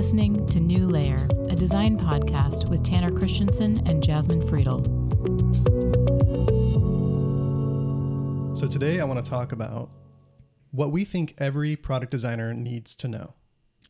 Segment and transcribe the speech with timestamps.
[0.00, 4.80] listening to New Layer, a design podcast with Tanner Christensen and Jasmine Friedl.
[8.56, 9.90] So, today I want to talk about
[10.70, 13.34] what we think every product designer needs to know.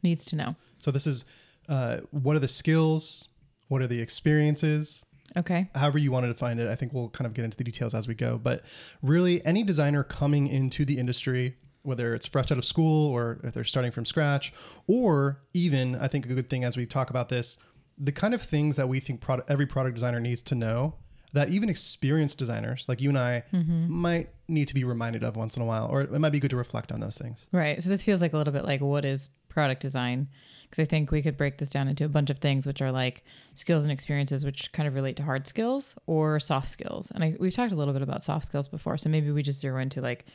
[0.03, 0.57] Needs to know.
[0.79, 1.27] So, this is
[1.69, 3.29] uh, what are the skills?
[3.69, 5.07] What are the experiences?
[5.37, 5.69] Okay.
[5.77, 6.67] However, you want to define it.
[6.67, 8.37] I think we'll kind of get into the details as we go.
[8.37, 8.65] But
[9.01, 13.55] really, any designer coming into the industry, whether it's fresh out of school or if
[13.55, 14.53] they're starting from scratch,
[14.87, 17.59] or even, I think a good thing as we talk about this,
[17.99, 20.95] the kind of things that we think product, every product designer needs to know
[21.33, 23.93] that even experienced designers like you and I mm-hmm.
[23.93, 26.51] might need to be reminded of once in a while, or it might be good
[26.51, 27.47] to reflect on those things.
[27.53, 27.81] Right.
[27.83, 30.29] So this feels like a little bit like what is product design?
[30.69, 32.93] Because I think we could break this down into a bunch of things, which are
[32.93, 37.11] like skills and experiences, which kind of relate to hard skills or soft skills.
[37.13, 39.61] And I, we've talked a little bit about soft skills before, so maybe we just
[39.61, 40.27] zero into like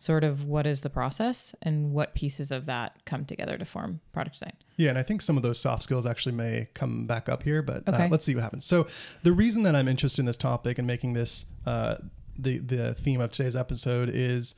[0.00, 4.00] sort of what is the process and what pieces of that come together to form
[4.12, 4.54] product design.
[4.78, 7.60] Yeah, and I think some of those soft skills actually may come back up here,
[7.60, 8.64] but uh, let's see what happens.
[8.64, 8.86] So,
[9.24, 11.96] the reason that I'm interested in this topic and making this uh,
[12.38, 14.54] the the theme of today's episode is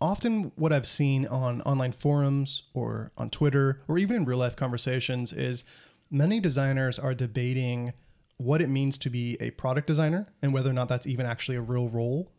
[0.00, 4.54] often what I've seen on online forums or on Twitter or even in real life
[4.54, 5.64] conversations is
[6.08, 7.92] many designers are debating
[8.36, 11.56] what it means to be a product designer and whether or not that's even actually
[11.56, 12.30] a real role,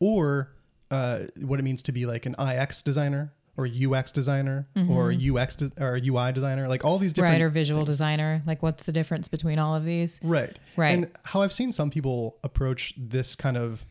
[0.00, 0.52] or
[0.90, 5.56] uh, what it means to be like an IX designer or UX designer or UX
[5.56, 7.42] de- or UI designer, like all these different Right.
[7.42, 8.42] Or visual designer.
[8.46, 10.18] Like what's the difference between all of these?
[10.22, 10.58] Right.
[10.76, 10.90] Right.
[10.90, 13.84] And how I've seen some people approach this kind of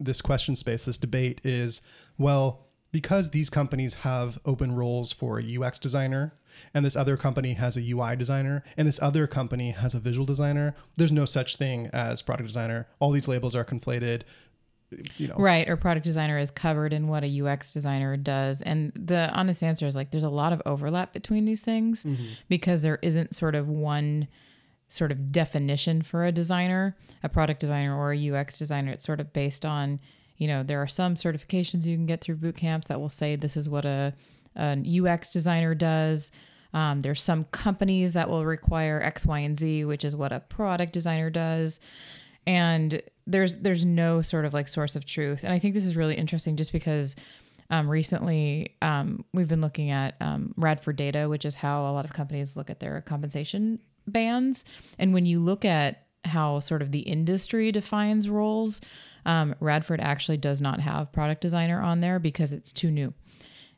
[0.00, 1.82] this question space, this debate is,
[2.18, 6.34] well, because these companies have open roles for a UX designer
[6.74, 10.26] and this other company has a UI designer and this other company has a visual
[10.26, 12.86] designer, there's no such thing as product designer.
[12.98, 14.22] All these labels are conflated.
[15.16, 15.34] You know.
[15.36, 15.68] Right.
[15.68, 18.62] Or product designer is covered in what a UX designer does.
[18.62, 22.04] And the honest answer is like there's a lot of overlap between these things
[22.48, 24.28] because there isn't sort of one
[24.88, 28.92] sort of definition for a designer, a product designer or a UX designer.
[28.92, 30.00] It's sort of based on,
[30.36, 33.36] you know, there are some certifications you can get through boot camps that will say
[33.36, 34.14] this is what a
[34.54, 36.30] an UX designer does.
[36.74, 40.40] Um, there's some companies that will require X, Y, and Z, which is what a
[40.40, 41.80] product designer does
[42.46, 45.44] and there's there's no sort of like source of truth.
[45.44, 47.16] And i think this is really interesting just because
[47.70, 52.04] um, recently um, we've been looking at um, Radford data which is how a lot
[52.04, 54.64] of companies look at their compensation bands.
[54.98, 58.80] And when you look at how sort of the industry defines roles
[59.24, 63.14] um, Radford actually does not have product designer on there because it's too new.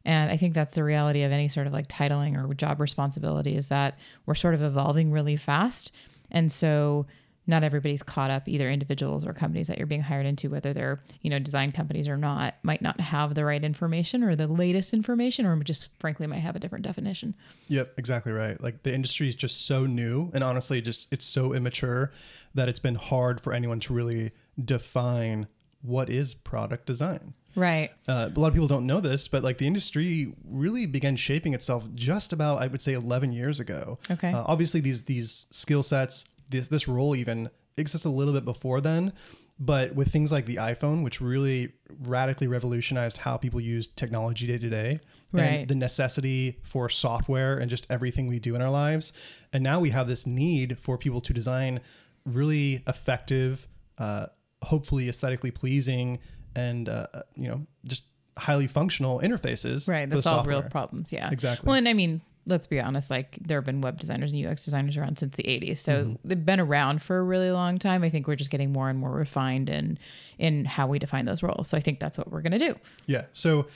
[0.05, 3.57] And I think that's the reality of any sort of like titling or job responsibility
[3.57, 5.93] is that we're sort of evolving really fast.
[6.31, 7.07] And so
[7.47, 11.03] not everybody's caught up, either individuals or companies that you're being hired into, whether they're,
[11.23, 14.95] you know, design companies or not, might not have the right information or the latest
[14.95, 17.35] information, or just frankly might have a different definition.
[17.69, 18.61] Yep, exactly right.
[18.63, 22.13] Like the industry is just so new and honestly just it's so immature
[22.55, 24.33] that it's been hard for anyone to really
[24.65, 25.47] define
[25.83, 27.35] what is product design.
[27.57, 27.91] Right.
[28.09, 31.55] Uh, a lot of people don't know this, but like the industry really began shaping
[31.55, 33.99] itself just about, I would say, 11 years ago.
[34.11, 34.33] Okay.
[34.33, 38.81] Uh, obviously, these these skill sets, this this role even exists a little bit before
[38.81, 39.13] then,
[39.59, 41.73] but with things like the iPhone, which really
[42.03, 45.01] radically revolutionized how people use technology day to day,
[45.33, 49.13] and the necessity for software and just everything we do in our lives,
[49.53, 51.81] and now we have this need for people to design
[52.25, 53.67] really effective,
[53.99, 54.27] uh,
[54.63, 56.19] hopefully aesthetically pleasing,
[56.55, 58.05] and uh, you know just
[58.37, 59.89] highly functional interfaces.
[59.89, 60.09] Right.
[60.09, 60.71] That solve real software.
[60.71, 61.13] problems.
[61.13, 61.31] Yeah.
[61.31, 61.67] Exactly.
[61.67, 64.65] Well, and I mean, let's be honest, like there have been web designers and UX
[64.65, 65.79] designers around since the 80s.
[65.79, 66.15] So Mm-hmm.
[66.29, 68.03] they've been around for a really long time.
[68.03, 69.99] I think we're just getting more and more refined in
[70.39, 71.69] in how we define those roles.
[71.69, 72.75] So I think that's what we're going to do.
[73.07, 73.25] Yeah.
[73.33, 73.67] So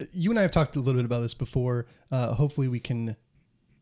[0.00, 1.86] uh, you and I have talked a little bit about this before.
[2.10, 3.16] Uh, hopefully, we can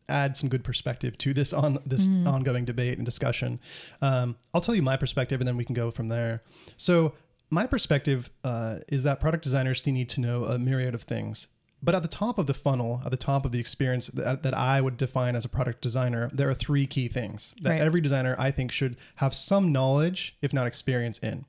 [0.09, 3.59] add some good perspective to this on this ongoing debate and discussion.
[4.01, 6.43] Um, I'll tell you my perspective, and then we can go from there.
[6.77, 7.13] So
[7.49, 11.47] my perspective uh, is that product designers need to know a myriad of things.
[11.83, 14.53] But at the top of the funnel, at the top of the experience that, that
[14.57, 17.81] I would define as a product designer, there are three key things that Right.
[17.81, 21.43] every designer I think should have some knowledge, if not experience, in.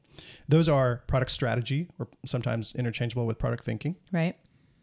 [0.48, 4.36] Those are product strategy, or sometimes interchangeable with product thinking Right.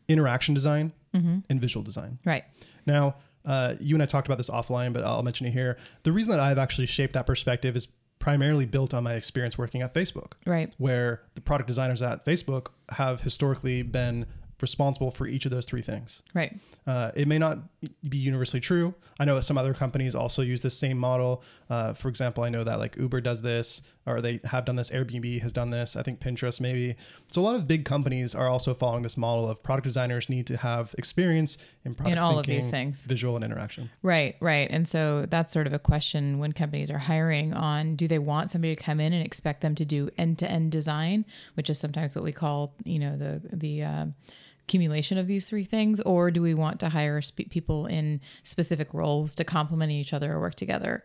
[0.08, 2.18] interaction design and visual design.
[2.24, 2.46] Right.
[2.86, 3.16] Now,
[3.46, 5.78] uh, you and I talked about this offline, but I'll mention it here.
[6.04, 7.88] The reason that I've actually shaped that perspective is
[8.20, 10.74] primarily built on my experience working at Facebook, Right.
[10.78, 14.26] where the product designers at Facebook have historically been
[14.62, 16.22] responsible for each of those three things.
[16.34, 16.58] Right.
[16.88, 17.60] Uh, it may not
[18.10, 18.94] be universally true.
[19.20, 21.44] I know some other companies also use this same model.
[21.70, 24.90] Uh, for example, I know that like Uber does this, or they have done this.
[24.90, 25.96] Airbnb has done this.
[25.96, 26.96] I think Pinterest maybe.
[27.32, 30.48] So a lot of big companies are also following this model of product designers need
[30.48, 33.06] to have experience in product In all of thinking, these things.
[33.06, 33.90] visual and interaction.
[34.02, 34.68] Right, right.
[34.72, 38.50] And so that's sort of a question when companies are hiring on do they want
[38.50, 42.24] somebody to come in and expect them to do end-to-end design, which is sometimes what
[42.24, 44.06] we call, you know, the the uh,
[44.68, 47.20] accumulation of these three things or do we want to hire
[47.50, 51.04] people in specific roles to complement each other or work together?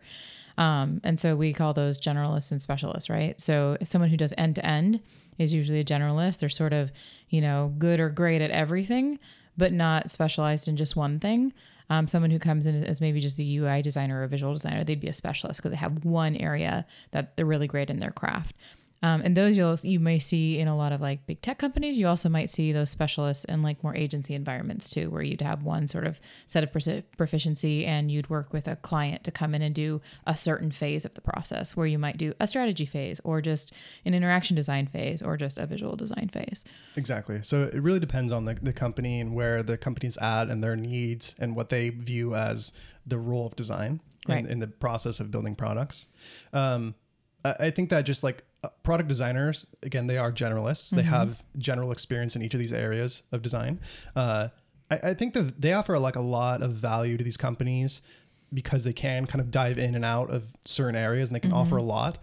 [0.57, 3.39] Um, and so we call those generalists and specialists, right?
[3.39, 5.01] So someone who does end to end
[5.37, 6.39] is usually a generalist.
[6.39, 6.91] They're sort of,
[7.29, 9.19] you know, good or great at everything,
[9.55, 11.53] but not specialized in just one thing.
[11.89, 14.83] Um, someone who comes in as maybe just a UI designer or a visual designer,
[14.83, 18.11] they'd be a specialist because they have one area that they're really great in their
[18.11, 18.55] craft.
[19.03, 21.99] Um, and those you'll you may see in a lot of like big tech companies.
[21.99, 25.63] You also might see those specialists in like more agency environments too, where you'd have
[25.63, 26.71] one sort of set of
[27.17, 31.05] proficiency, and you'd work with a client to come in and do a certain phase
[31.05, 33.73] of the process, where you might do a strategy phase, or just
[34.05, 36.63] an interaction design phase, or just a visual design phase.
[36.95, 37.39] Exactly.
[37.43, 40.75] So it really depends on the, the company and where the company's at and their
[40.75, 42.73] needs and what they view as
[43.05, 44.39] the role of design Right.
[44.39, 46.07] in, in the process of building products.
[46.51, 46.95] Um,
[47.45, 50.89] I, I think that just like uh, product designers, again, they are generalists.
[50.89, 53.79] They have general experience in each of these areas of design.
[54.15, 54.49] Uh,
[54.91, 58.01] I, I think that they offer like a lot of value to these companies
[58.53, 61.51] because they can kind of dive in and out of certain areas and they can
[61.51, 62.17] offer a lot.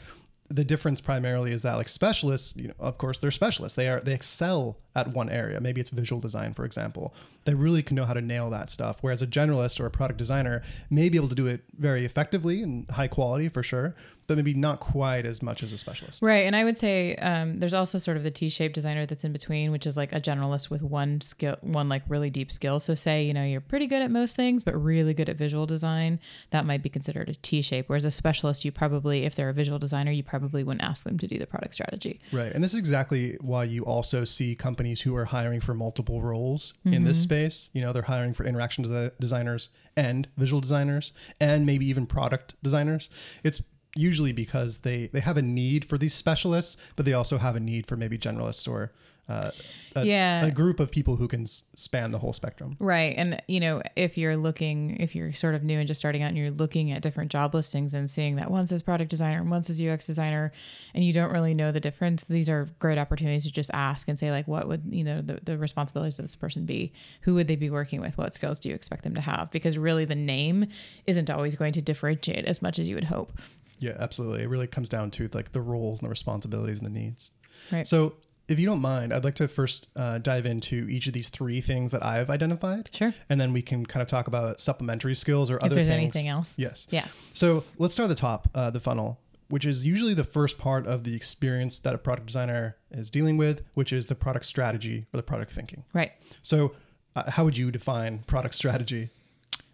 [0.48, 3.76] The difference primarily is that like specialists you know of course they're specialists.
[3.76, 5.60] They are they excel at one area.
[5.60, 7.14] Maybe it's visual design for example.
[7.44, 10.18] They really can know how to nail that stuff whereas a generalist or a product
[10.18, 13.94] designer may be able to do it very effectively and high quality for sure
[14.26, 16.46] but maybe not quite as much as a specialist Right.
[16.46, 19.70] And I would say um, there's also sort of the T-shaped designer that's in between,
[19.72, 22.80] which is like a generalist with one skill, one like really deep skill.
[22.80, 25.66] So say, you know, you're pretty good at most things, but really good at visual
[25.66, 27.88] design, that might be considered a T-shape.
[27.88, 31.18] Whereas a specialist, you probably, if they're a visual designer, you probably wouldn't ask them
[31.18, 32.20] to do the product strategy.
[32.32, 32.52] Right.
[32.52, 36.74] And this is exactly why you also see companies who are hiring for multiple roles
[36.84, 37.70] in this space.
[37.72, 42.54] You know, they're hiring for interaction desi- designers and visual designers and maybe even product
[42.62, 43.10] designers.
[43.42, 43.62] It's
[43.96, 47.60] usually because they they have a need for these specialists, but they also have a
[47.60, 48.92] need for maybe generalists or
[49.26, 49.50] uh,
[49.96, 50.44] a, Yeah.
[50.44, 52.76] a group of people who can s- span the whole spectrum.
[52.78, 53.14] Right.
[53.16, 56.28] And, you know, if you're looking, if you're sort of new and just starting out
[56.28, 59.50] and you're looking at different job listings and seeing that one says product designer and
[59.50, 60.52] one says UX designer,
[60.94, 64.18] and you don't really know the difference, these are great opportunities to just ask and
[64.18, 66.92] say, like, what would, you know, the, the responsibilities of this person be?
[67.22, 68.18] Who would they be working with?
[68.18, 69.50] What skills do you expect them to have?
[69.52, 70.66] Because really the name
[71.06, 73.32] isn't always going to differentiate as much as you would hope.
[73.78, 74.42] Yeah, absolutely.
[74.42, 77.30] It really comes down to like the roles and the responsibilities and the needs.
[77.72, 77.86] Right.
[77.86, 78.14] So,
[78.46, 81.62] if you don't mind, I'd like to first uh, dive into each of these three
[81.62, 82.90] things that I've identified.
[82.92, 83.14] Sure.
[83.30, 85.86] And then we can kind of talk about supplementary skills or other things.
[85.86, 86.14] If there's things.
[86.16, 86.58] anything else.
[86.58, 86.86] Yes.
[86.90, 87.06] Yeah.
[87.32, 89.18] So let's start at the top, uh, the funnel,
[89.48, 93.38] which is usually the first part of the experience that a product designer is dealing
[93.38, 95.84] with, which is the product strategy or the product thinking.
[95.94, 96.12] Right.
[96.42, 96.74] So,
[97.16, 99.08] uh, how would you define product strategy?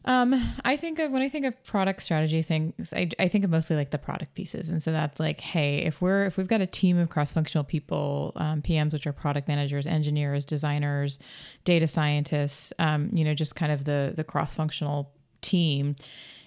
[0.07, 3.51] Um, I think of when I think of product strategy things, I, I think of
[3.51, 6.63] mostly like the product pieces, and so that's like, hey, if we're if we've got
[6.63, 11.19] a team of cross-functional people, um, PMs, which are product managers, engineers, designers,
[11.65, 15.13] data scientists, um, you know, just kind of the the cross-functional
[15.43, 15.97] team,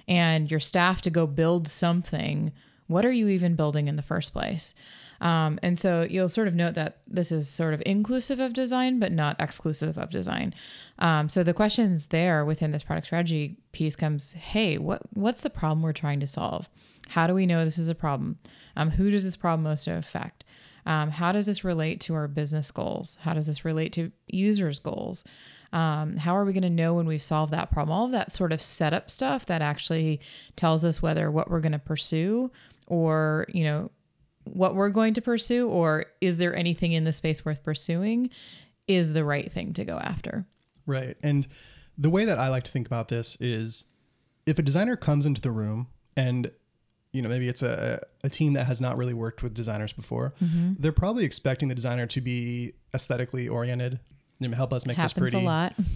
[0.08, 2.52] and your staff to go build something.
[2.88, 4.74] What are you even building in the first place?
[5.24, 9.00] Um, and so you'll sort of note that this is sort of inclusive of design,
[9.00, 10.54] but not exclusive of design.
[11.00, 15.50] Um, so the questions there within this product strategy piece comes, hey, what what's the
[15.50, 16.70] problem we're trying to solve?
[17.08, 18.38] How do we know this is a problem?
[18.76, 20.44] Um, who does this problem most affect?
[20.86, 23.18] Um, how does this relate to our business goals?
[23.22, 25.24] How does this relate to users' goals?
[25.72, 27.98] Um, how are we going to know when we've solved that problem?
[27.98, 30.20] All of that sort of setup stuff that actually
[30.58, 32.52] tells us whether what we're going to pursue
[32.88, 33.90] or, you know,
[34.46, 38.30] what we're going to pursue or is there anything in the space worth pursuing
[38.88, 40.46] is the right thing to go after.
[40.86, 41.16] Right.
[41.24, 41.48] And
[41.98, 43.86] the way that I like to think about this is
[44.46, 46.52] if a designer comes into the room and
[47.12, 50.34] you know maybe it's a, a team that has not really worked with designers before
[50.44, 50.74] mm-hmm.
[50.80, 54.00] they're probably expecting the designer to be aesthetically oriented
[54.40, 55.46] you know, help us make Happens this pretty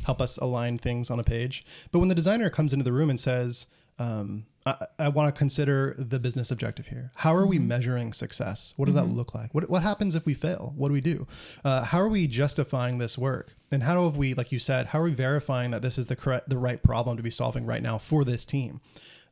[0.05, 3.09] help us align things on a page but when the designer comes into the room
[3.09, 3.65] and says
[3.99, 7.11] um, I, I want to consider the business objective here.
[7.15, 8.73] How are we measuring success?
[8.75, 9.53] What does that look like?
[9.53, 10.73] What, what happens if we fail?
[10.75, 11.25] What do we do?
[11.63, 13.55] Uh, how are we justifying this work?
[13.71, 16.15] And how have we, like you said, how are we verifying that this is the
[16.15, 18.81] correct, the right problem to be solving right now for this team?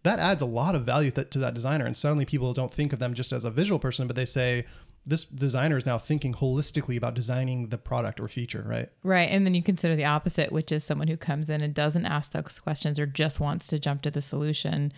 [0.05, 1.85] that adds a lot of value th- to that designer.
[1.85, 4.65] And suddenly people don't think of them just as a visual person, but they say,
[5.07, 8.89] this designer is now thinking holistically about designing the product or feature, right?
[9.03, 9.29] Right.
[9.29, 12.31] And then you consider the opposite, which is someone who comes in and doesn't ask
[12.31, 14.91] those questions or just wants to jump to the solution,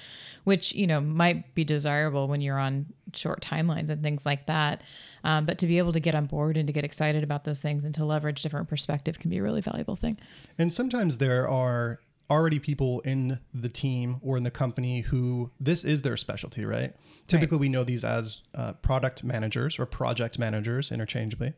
[0.46, 4.82] which, you know, might be desirable when you're on short timelines and things like that.
[5.26, 7.60] Um, but to be able to get on board and to get excited about those
[7.60, 10.18] things and to leverage different perspective can be a really valuable thing.
[10.58, 12.00] And sometimes there are
[12.30, 16.94] already people in the team or in the company who this is their specialty, right?
[17.28, 17.62] Typically, right.
[17.62, 21.54] we know these as uh, product managers or project managers interchangeably.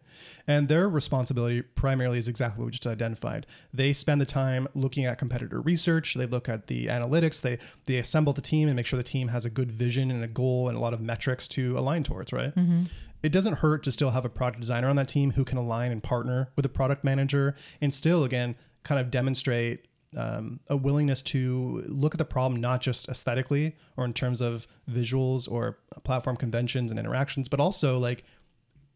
[0.48, 3.48] And their responsibility primarily is exactly what we just identified.
[3.74, 7.98] They spend the time looking at competitor research, they look at the analytics, they, they
[7.98, 10.70] assemble the team and make sure the team has a good vision and a goal
[10.70, 12.56] and a lot of metrics to align towards, right?
[12.56, 12.84] Mm-hmm
[13.22, 15.92] it doesn't hurt to still have a product designer on that team who can align
[15.92, 19.86] and partner with a product manager and still again kind of demonstrate
[20.18, 24.68] um, a willingness to look at the problem not just aesthetically or in terms of
[24.90, 28.24] visuals or platform conventions and interactions, but also like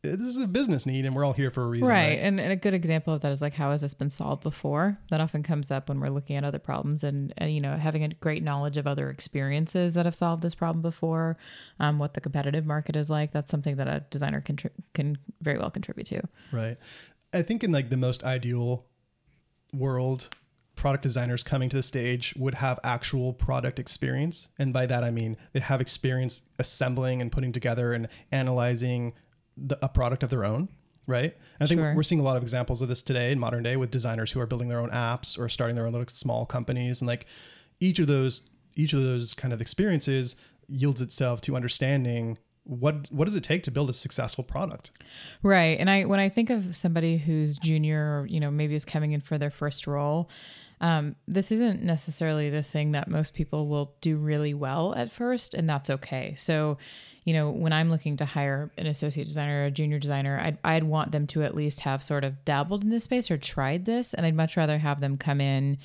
[0.03, 1.87] this is a business need and we're all here for a reason.
[1.87, 2.09] Right.
[2.09, 2.19] right?
[2.19, 4.99] And, and, a good example of that is like, how has this been solved before?
[5.09, 8.03] That often comes up when we're looking at other problems and, and you know, having
[8.03, 11.37] a great knowledge of other experiences that have solved this problem before,
[11.79, 13.31] um, what the competitive market is like.
[13.31, 14.59] That's something that a designer can,
[14.93, 16.21] can very well contribute to.
[16.51, 16.77] Right.
[17.33, 18.85] I think in like the most ideal
[19.71, 20.35] world,
[20.75, 24.49] product designers coming to the stage would have actual product experience.
[24.57, 29.13] And by that, I mean they have experience assembling and putting together and analyzing
[29.55, 30.69] the, a product of their own.
[31.05, 31.35] Right.
[31.59, 31.93] And I think sure.
[31.95, 34.39] we're seeing a lot of examples of this today in modern day with designers who
[34.39, 37.01] are building their own apps or starting their own little small companies.
[37.01, 37.27] And like
[37.81, 40.37] each of those, each of those kind of experiences
[40.67, 44.91] yields itself to understanding what what does it take to build a successful product
[45.41, 48.85] right and i when i think of somebody who's junior or you know maybe is
[48.85, 50.29] coming in for their first role
[50.83, 55.53] um, this isn't necessarily the thing that most people will do really well at first,
[55.53, 56.35] and that's okay.
[56.37, 56.77] So,
[57.23, 60.57] you know, when I'm looking to hire an associate designer or a junior designer, I'd,
[60.61, 63.85] I'd want them to at least have sort of dabbled in this space or tried
[63.85, 64.13] this.
[64.13, 65.77] And I'd much rather have them come in,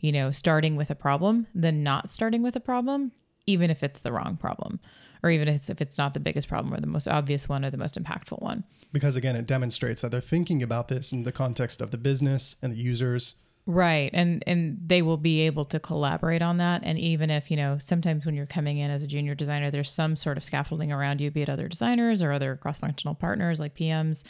[0.00, 3.12] you know, starting with a problem than not starting with a problem,
[3.44, 4.80] even if it's the wrong problem
[5.22, 7.64] or even if it's, if it's not the biggest problem or the most obvious one
[7.64, 8.64] or the most impactful one.
[8.92, 12.56] Because again, it demonstrates that they're thinking about this in the context of the business
[12.62, 13.36] and the users
[13.68, 14.10] Right.
[14.12, 16.82] And and they will be able to collaborate on that.
[16.84, 19.90] And even if, you know, sometimes when you're coming in as a junior designer, there's
[19.90, 23.74] some sort of scaffolding around you, be it other designers or other cross-functional partners like
[23.74, 24.22] PMs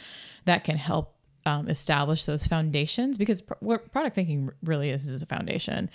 [0.45, 1.13] that can help
[1.45, 5.91] um, establish those foundations because pr- what product thinking really is is a foundation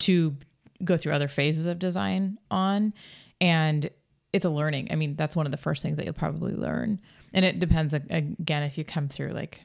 [0.00, 0.36] to
[0.82, 2.94] go through other phases of design on.
[3.40, 3.90] And
[4.32, 4.88] it's a learning.
[4.90, 7.00] I mean, that's one of the first things that you'll probably learn.
[7.34, 9.60] And it depends again if you come through like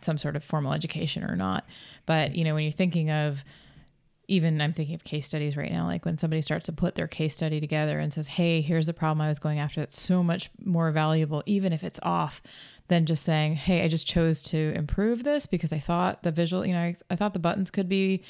[0.00, 1.66] some sort of formal education or not.
[2.06, 3.44] But, you know, when you're thinking of
[4.28, 7.06] even I'm thinking of case studies right now, like when somebody starts to put their
[7.06, 9.80] case study together and says, Hey, here's the problem I was going after.
[9.80, 12.42] That's so much more valuable, even if it's off,
[12.88, 16.66] than just saying, Hey, I just chose to improve this because I thought the visual,
[16.66, 18.24] you know, I, I thought the buttons could be,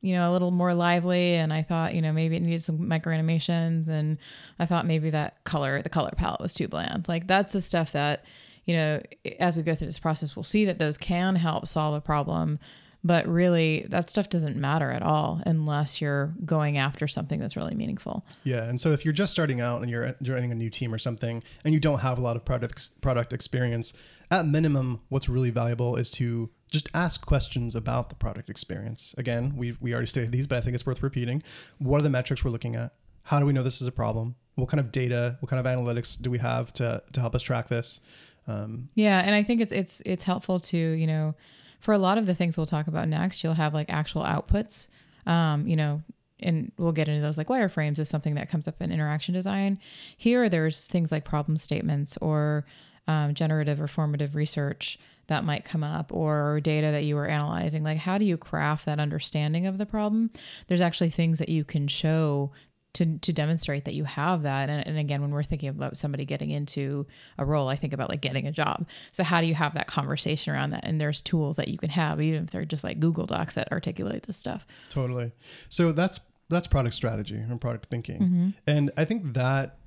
[0.00, 1.34] you know, a little more lively.
[1.34, 3.88] And I thought, you know, maybe it needed some micro animations.
[3.88, 4.18] And
[4.58, 7.08] I thought maybe that color, the color palette was too bland.
[7.08, 8.24] Like that's the stuff that,
[8.64, 9.02] you know,
[9.40, 12.58] as we go through this process, we'll see that those can help solve a problem.
[13.04, 17.76] But really, that stuff doesn't matter at all unless you're going after something that's really
[17.76, 18.26] meaningful.
[18.42, 20.98] Yeah, and so if you're just starting out and you're joining a new team or
[20.98, 23.92] something, and you don't have a lot of product product experience,
[24.32, 29.14] at minimum, what's really valuable is to just ask questions about the product experience.
[29.18, 31.42] Again, we we already stated these, but I think it's worth repeating.
[31.78, 32.92] What are the metrics we're looking at?
[33.22, 34.36] How do we know this is a problem?
[34.54, 37.42] What kind of data, what kind of analytics do we have to to help us
[37.42, 38.00] track this?
[38.46, 41.34] Um, yeah, and I think it's it's it's helpful to you know,
[41.80, 44.88] for a lot of the things we'll talk about next, you'll have like actual outputs.
[45.26, 46.02] Um, you know,
[46.40, 49.78] and we'll get into those like wireframes is something that comes up in interaction design.
[50.16, 52.64] Here, there's things like problem statements or
[53.08, 57.82] um, generative or formative research that might come up or data that you were analyzing
[57.82, 60.30] like how do you craft that understanding of the problem?
[60.68, 62.52] There's actually things that you can show
[62.94, 64.68] to to demonstrate that you have that.
[64.68, 68.10] And, and again when we're thinking about somebody getting into a role i think about
[68.10, 68.86] like getting a job.
[69.10, 70.84] So how do you have that conversation around that?
[70.84, 73.72] And there's tools that you can have even if they're just like Google Docs that
[73.72, 74.66] articulate this stuff.
[74.90, 75.32] Totally.
[75.70, 78.20] So that's that's product strategy and product thinking.
[78.20, 78.48] Mm-hmm.
[78.66, 79.78] and i think that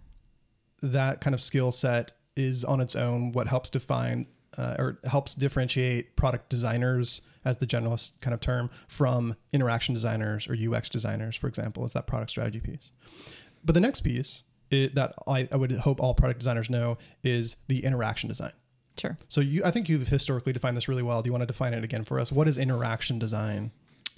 [0.84, 5.34] that kind of skill set is on its own what helps define uh, or helps
[5.34, 11.36] differentiate product designers as the generalist kind of term from interaction designers or UX designers,
[11.36, 12.92] for example, is that product strategy piece.
[13.64, 17.58] But the next piece it, that I, I would hope all product designers know is
[17.68, 18.54] the interaction design.
[18.98, 19.18] Sure.
[19.28, 21.22] So you, I think you've historically defined this really well.
[21.22, 22.32] Do you want to define it again for us?
[22.32, 23.72] What is interaction design?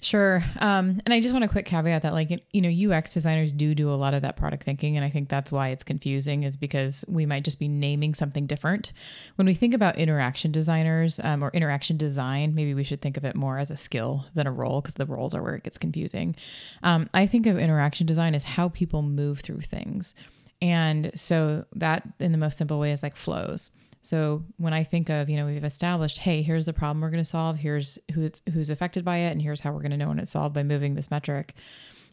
[0.04, 0.44] Sure.
[0.58, 3.74] Um, and I just want a quick caveat that, like, you know, UX designers do
[3.74, 4.98] do a lot of that product thinking.
[4.98, 8.46] And I think that's why it's confusing, is because we might just be naming something
[8.46, 8.92] different.
[9.36, 13.24] When we think about interaction designers um, or interaction design, maybe we should think of
[13.24, 15.78] it more as a skill than a role, because the roles are where it gets
[15.78, 16.36] confusing.
[16.82, 20.14] Um, I think of interaction design as how people move through things.
[20.60, 23.70] And so that, in the most simple way, is like flows.
[24.04, 27.22] So when I think of, you know, we've established, hey, here's the problem we're going
[27.22, 30.08] to solve, here's who's who's affected by it, and here's how we're going to know
[30.08, 31.54] when it's solved by moving this metric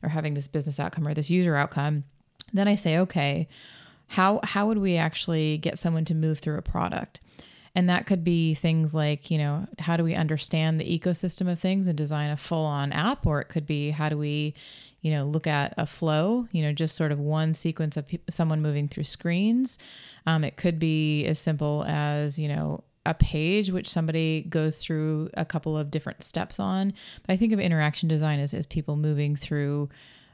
[0.01, 2.05] or having this business outcome or this user outcome.
[2.53, 3.49] Then I say, okay,
[4.07, 7.19] how how would we actually get someone to move through a product?
[7.75, 11.59] And that could be things like, you know, how do we understand the ecosystem of
[11.59, 13.25] things and design a full on app?
[13.25, 14.53] Or it could be, how do we,
[15.01, 18.19] you know, look at a flow, you know, just sort of one sequence of pe-
[18.29, 19.77] someone moving through screens.
[20.27, 25.29] Um, it could be as simple as, you know, a page which somebody goes through
[25.33, 26.93] a couple of different steps on.
[27.25, 29.89] But I think of interaction design as, as people moving through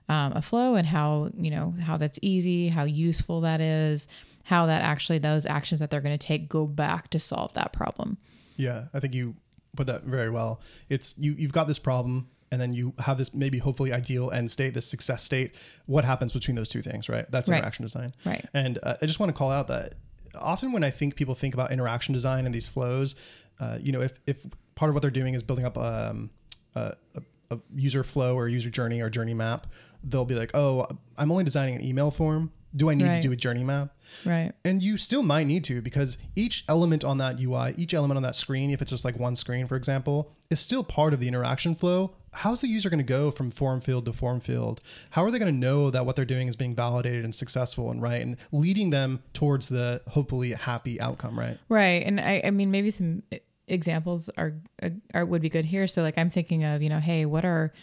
[0.09, 4.07] um, a flow and how, you know, how that's easy, how useful that is,
[4.43, 7.71] how that actually those actions that they're going to take go back to solve that
[7.71, 8.17] problem.
[8.57, 9.35] Yeah, I think you
[9.75, 10.61] put that very well.
[10.89, 14.49] It's you you've got this problem and then you have this maybe hopefully ideal end
[14.51, 15.55] state, this success state.
[15.85, 17.29] What happens between those two things, right?
[17.31, 17.57] That's Right.
[17.57, 18.13] interaction design.
[18.25, 18.45] Right.
[18.53, 19.93] And uh, I just want to call out that
[20.35, 23.15] often when I think people think about interaction design and these flows,
[23.59, 26.29] uh, you know, if, if part of what they're doing is building up um,
[26.75, 29.67] a, a, a user flow or user journey or journey map,
[30.03, 30.87] they'll be like, oh,
[31.17, 32.51] I'm only designing an email form.
[32.75, 33.15] Do I need Right.
[33.21, 33.95] to do a journey map?
[34.25, 34.51] Right.
[34.63, 38.23] And you still might need to because each element on that UI, each element on
[38.23, 41.27] that screen, if it's just like one screen, for example, is still part of the
[41.27, 42.13] interaction flow.
[42.37, 44.79] How's the user going to go from form field to form field?
[45.09, 47.89] How are they going to know that what they're doing is being validated and successful
[47.89, 51.57] and right and leading them towards the hopefully happy outcome, right?
[51.67, 52.05] Right.
[52.05, 53.23] And I, I mean, maybe some
[53.67, 54.53] examples are,
[54.83, 55.87] uh, are would be good here.
[55.87, 57.73] So like I'm thinking of, you know, hey, what are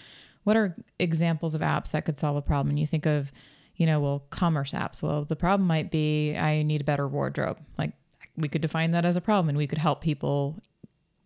[0.44, 2.70] what are examples of apps that could solve a problem?
[2.70, 3.32] And you think of,
[3.76, 5.02] you know, well, commerce apps.
[5.02, 7.58] Well, the problem might be I need a better wardrobe.
[7.76, 7.92] Like
[8.36, 10.62] we could define that as a problem and we could help people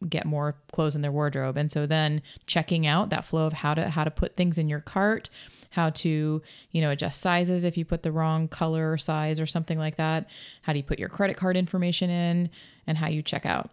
[0.08, 1.56] get more clothes in their wardrobe.
[1.56, 4.68] And so then checking out that flow of how to how to put things in
[4.68, 5.30] your cart,
[5.70, 9.46] how to, you know, adjust sizes if you put the wrong color or size or
[9.46, 10.28] something like that.
[10.62, 12.50] How do you put your credit card information in
[12.86, 13.70] and how you check out.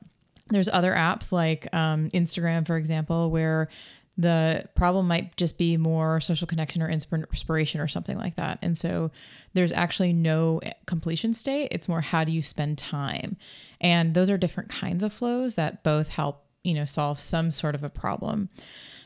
[0.50, 3.70] There's other apps like um, Instagram, for example, where
[4.18, 8.60] the problem might just be more social connection or inspiration or something like that.
[8.62, 9.12] And so
[9.54, 11.68] there's actually no completion state.
[11.72, 13.36] It's more how do you spend time?
[13.82, 17.76] And those are different kinds of flows that both help, you know, solve some sort
[17.76, 18.50] of a problem.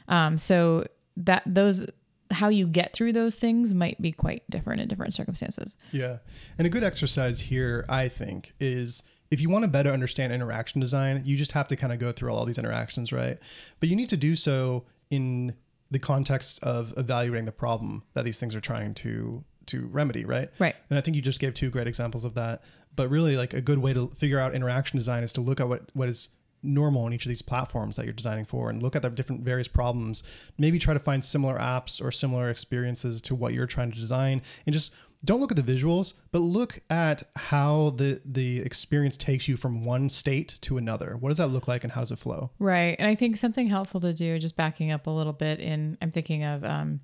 [0.08, 0.86] Um, so
[1.18, 1.88] that those
[2.32, 5.78] how you get through those things might be quite different in different circumstances.
[5.92, 6.18] Yeah.
[6.60, 10.80] And a good exercise here, I think, is if you want to better understand interaction
[10.80, 13.38] design, you just have to kind of go through all these interactions, right?
[13.80, 15.54] But you need to do so in
[15.92, 20.50] the context of evaluating the problem that these things are trying to to remedy, right?
[20.58, 20.76] Right.
[20.90, 22.64] And I think you just gave two great examples of that.
[22.96, 25.70] But really like a good way to figure out interaction design is to look at
[25.70, 26.30] what what is
[26.62, 29.42] normal on each of these platforms that you're designing for and look at the different
[29.44, 30.24] various problems
[30.58, 34.42] maybe try to find similar apps or similar experiences to what you're trying to design
[34.66, 34.94] and just
[35.26, 39.84] don't look at the visuals but look at how the the experience takes you from
[39.84, 42.96] one state to another what does that look like and how does it flow Right.
[43.00, 46.12] And I think something helpful to do, just backing up a little bit, in I'm
[46.12, 47.00] thinking of um,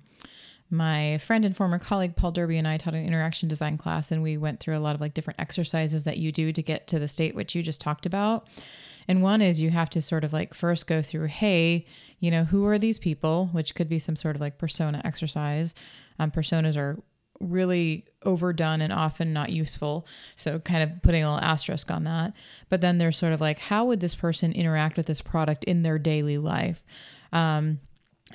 [0.70, 4.22] my friend and former colleague Paul Derby and I taught an interaction design class, and
[4.22, 6.98] we went through a lot of like different exercises that you do to get to
[6.98, 8.48] the state which you just talked about.
[9.08, 11.86] And one is you have to sort of like first go through, hey,
[12.18, 15.74] you know, who are these people, which could be some sort of like persona exercise.
[16.18, 16.98] Um, personas are
[17.40, 20.06] really overdone and often not useful.
[20.36, 22.32] So, kind of putting a little asterisk on that.
[22.68, 25.82] But then there's sort of like, how would this person interact with this product in
[25.82, 26.84] their daily life?
[27.32, 27.80] Um,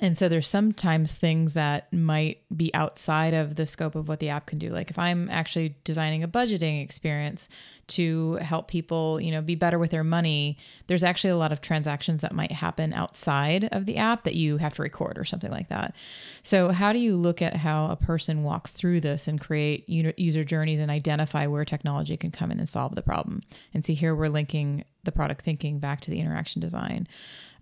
[0.00, 4.30] and so there's sometimes things that might be outside of the scope of what the
[4.30, 4.70] app can do.
[4.70, 7.50] Like if I'm actually designing a budgeting experience
[7.88, 11.60] to help people, you know, be better with their money, there's actually a lot of
[11.60, 15.50] transactions that might happen outside of the app that you have to record or something
[15.50, 15.94] like that.
[16.42, 20.42] So how do you look at how a person walks through this and create user
[20.42, 23.42] journeys and identify where technology can come in and solve the problem?
[23.74, 27.06] And see here we're linking the product thinking back to the interaction design.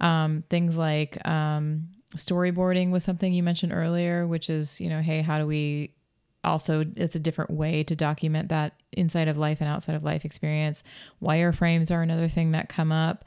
[0.01, 5.23] Um, things like um, storyboarding was something you mentioned earlier, which is, you know, hey,
[5.23, 5.95] how do we
[6.43, 10.25] also, it's a different way to document that inside of life and outside of life
[10.25, 10.83] experience.
[11.23, 13.25] Wireframes are another thing that come up.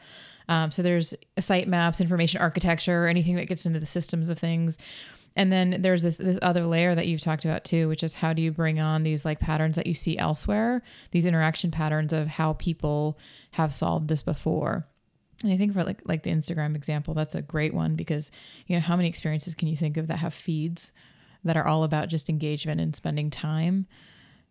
[0.50, 4.78] Um, so there's site maps, information architecture, anything that gets into the systems of things.
[5.36, 8.34] And then there's this this other layer that you've talked about too, which is how
[8.34, 12.28] do you bring on these like patterns that you see elsewhere, these interaction patterns of
[12.28, 13.18] how people
[13.52, 14.86] have solved this before.
[15.44, 18.32] And I think for like like the Instagram example, that's a great one because
[18.66, 20.94] you know how many experiences can you think of that have feeds
[21.44, 23.86] that are all about just engagement and spending time,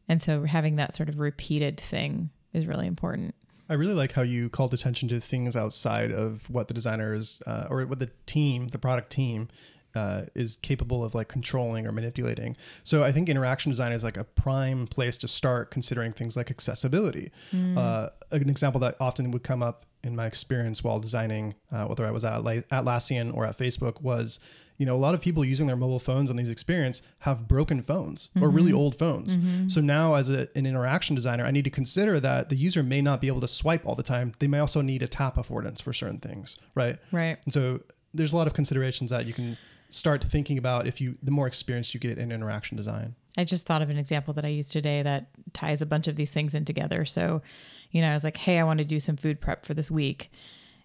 [0.08, 3.34] and so having that sort of repeated thing is really important.
[3.68, 7.66] I really like how you called attention to things outside of what the designers uh,
[7.70, 9.48] or what the team, the product team,
[9.94, 12.56] uh, is capable of like controlling or manipulating.
[12.84, 16.50] So I think interaction design is like a prime place to start considering things like
[16.50, 17.30] accessibility.
[17.54, 17.76] Mm.
[17.76, 22.04] Uh, an example that often would come up in my experience while designing, uh, whether
[22.04, 24.40] I was at Atlassian or at Facebook, was
[24.78, 27.82] you know a lot of people using their mobile phones on these experience have broken
[27.82, 28.42] phones mm-hmm.
[28.42, 28.80] or really mm-hmm.
[28.80, 29.36] old phones.
[29.36, 29.68] Mm-hmm.
[29.68, 33.00] So now as a, an interaction designer, I need to consider that the user may
[33.00, 34.32] not be able to swipe all the time.
[34.40, 36.98] They may also need a tap affordance for certain things, right?
[37.12, 37.38] Right.
[37.44, 37.80] And so
[38.12, 39.56] there's a lot of considerations that you can
[39.92, 43.14] start thinking about if you the more experience you get in interaction design.
[43.36, 46.16] I just thought of an example that I used today that ties a bunch of
[46.16, 47.04] these things in together.
[47.04, 47.42] So,
[47.90, 49.90] you know, I was like, hey, I want to do some food prep for this
[49.90, 50.30] week.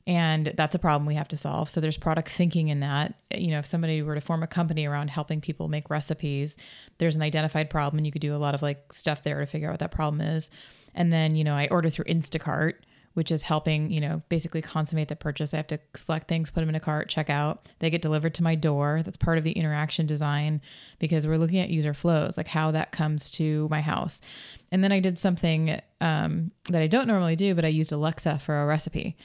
[0.05, 1.69] And that's a problem we have to solve.
[1.69, 3.15] So there's product thinking in that.
[3.35, 6.55] You know, if somebody were to form a company around helping people make recipes,
[6.97, 9.45] there's an identified problem and you could do a lot of like stuff there to
[9.45, 10.49] figure out what that problem is.
[10.95, 12.75] And then, you know, I order through Instacart
[13.17, 15.51] which is helping, you know, basically consummate the purchase.
[15.51, 17.67] I have to select things, put them in a cart, check out.
[17.79, 19.01] They get delivered to my door.
[19.03, 20.61] That's part of the interaction design
[20.99, 24.21] because we're looking at user flows, like how that comes to my house.
[24.71, 28.37] And then I did something um, that I don't normally do, but I used Alexa
[28.37, 29.17] for a recipe.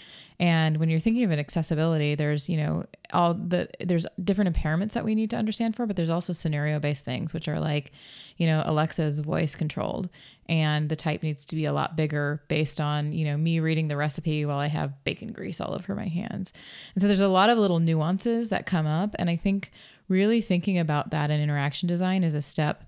[0.42, 4.90] And when you're thinking of an accessibility, there's, you know, all the there's different impairments
[4.94, 7.92] that we need to understand for, but there's also scenario based things, which are like,
[8.38, 10.10] you know, Alexa's voice controlled
[10.48, 13.86] and the type needs to be a lot bigger based on, you know, me reading
[13.86, 16.52] the recipe while I have bacon grease all over my hands.
[16.96, 19.14] And so there's a lot of little nuances that come up.
[19.20, 19.70] And I think
[20.08, 22.82] really thinking about that in interaction design is a step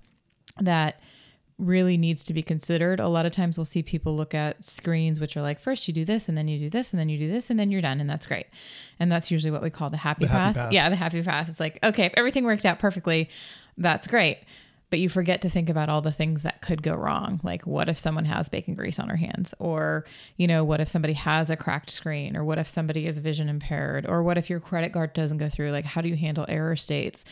[0.61, 0.99] that
[1.59, 2.99] really needs to be considered.
[2.99, 5.95] A lot of times we'll see people look at screens which are like first you
[5.95, 7.83] do this and then you do this and then you do this and then you're
[7.83, 8.47] done and that's great.
[8.99, 10.57] And that's usually what we call the happy, the path.
[10.57, 10.73] happy path.
[10.73, 11.49] Yeah, the happy path.
[11.49, 13.29] It's like, okay, if everything worked out perfectly,
[13.79, 14.39] that's great.
[14.91, 17.41] But you forget to think about all the things that could go wrong.
[17.43, 20.05] Like what if someone has bacon grease on their hands or,
[20.37, 23.49] you know, what if somebody has a cracked screen or what if somebody is vision
[23.49, 25.71] impaired or what if your credit card doesn't go through?
[25.71, 27.25] Like how do you handle error states?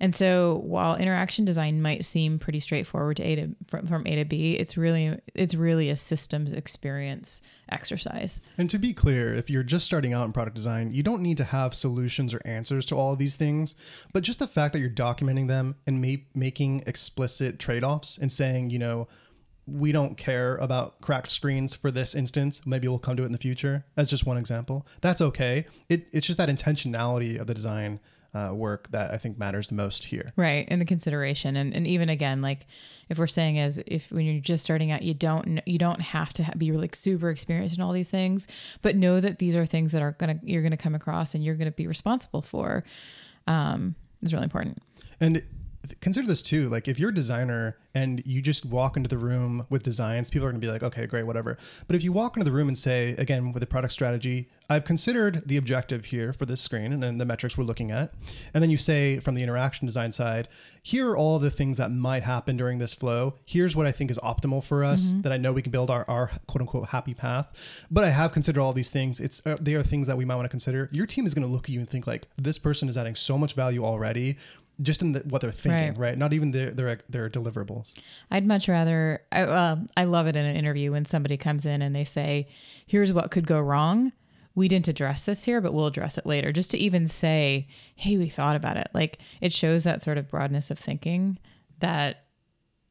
[0.00, 4.16] And so while interaction design might seem pretty straightforward to A to from, from A
[4.16, 8.40] to B, it's really it's really a systems experience exercise.
[8.56, 11.36] And to be clear, if you're just starting out in product design, you don't need
[11.38, 13.74] to have solutions or answers to all of these things,
[14.12, 18.70] but just the fact that you're documenting them and ma- making explicit trade-offs and saying,
[18.70, 19.08] you know,
[19.66, 22.62] we don't care about cracked screens for this instance.
[22.64, 23.84] Maybe we'll come to it in the future.
[23.96, 24.86] That's just one example.
[25.02, 25.66] That's okay.
[25.90, 28.00] It, it's just that intentionality of the design
[28.38, 30.32] uh, work that I think matters the most here.
[30.36, 32.66] Right, and the consideration, and and even again, like
[33.08, 36.32] if we're saying as if when you're just starting out, you don't you don't have
[36.34, 38.46] to be like super experienced in all these things,
[38.82, 41.56] but know that these are things that are gonna you're gonna come across and you're
[41.56, 42.84] gonna be responsible for.
[43.46, 44.82] Um, is really important.
[45.20, 45.42] And
[46.00, 49.66] consider this too like if you're a designer and you just walk into the room
[49.70, 51.56] with designs people are going to be like okay great whatever.
[51.86, 54.84] But if you walk into the room and say again with a product strategy i've
[54.84, 58.12] considered the objective here for this screen and then the metrics we're looking at
[58.52, 60.48] and then you say from the interaction design side
[60.88, 63.34] here are all the things that might happen during this flow.
[63.44, 65.22] Here's what i think is optimal for us mm-hmm.
[65.22, 67.86] that i know we can build our, our quote unquote happy path.
[67.90, 69.20] But i have considered all these things.
[69.20, 70.88] It's uh, they are things that we might want to consider.
[70.92, 73.14] Your team is going to look at you and think like this person is adding
[73.14, 74.38] so much value already
[74.80, 75.98] just in the, what they're thinking, right.
[75.98, 76.18] right?
[76.18, 77.92] Not even their, their their deliverables.
[78.30, 79.22] I'd much rather.
[79.32, 82.48] I, uh, I love it in an interview when somebody comes in and they say,
[82.86, 84.12] "Here's what could go wrong."
[84.54, 86.52] We didn't address this here, but we'll address it later.
[86.52, 90.28] Just to even say, "Hey, we thought about it." Like it shows that sort of
[90.28, 91.38] broadness of thinking
[91.80, 92.24] that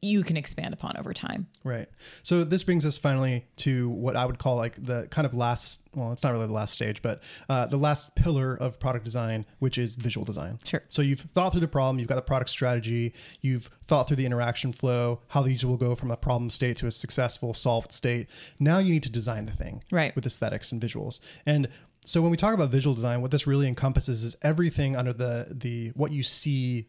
[0.00, 1.48] you can expand upon over time.
[1.64, 1.88] Right.
[2.22, 5.88] So this brings us finally to what I would call like the kind of last,
[5.94, 9.44] well, it's not really the last stage, but uh, the last pillar of product design,
[9.58, 10.58] which is visual design.
[10.64, 10.82] Sure.
[10.88, 14.26] So you've thought through the problem, you've got the product strategy, you've thought through the
[14.26, 17.92] interaction flow, how the user will go from a problem state to a successful solved
[17.92, 18.28] state.
[18.60, 20.14] Now you need to design the thing right.
[20.14, 21.20] with aesthetics and visuals.
[21.44, 21.68] And
[22.04, 25.48] so when we talk about visual design, what this really encompasses is everything under the
[25.50, 26.88] the what you see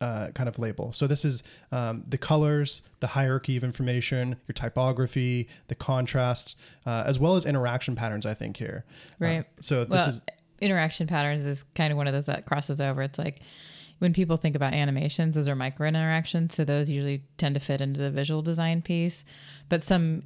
[0.00, 0.92] uh, kind of label.
[0.92, 7.04] So this is um, the colors, the hierarchy of information, your typography, the contrast, uh,
[7.06, 8.26] as well as interaction patterns.
[8.26, 8.84] I think here,
[9.18, 9.40] right?
[9.40, 10.20] Uh, so this well, is
[10.60, 13.02] interaction patterns is kind of one of those that crosses over.
[13.02, 13.40] It's like
[13.98, 16.54] when people think about animations, those are micro interactions.
[16.54, 19.24] So those usually tend to fit into the visual design piece.
[19.68, 20.22] But some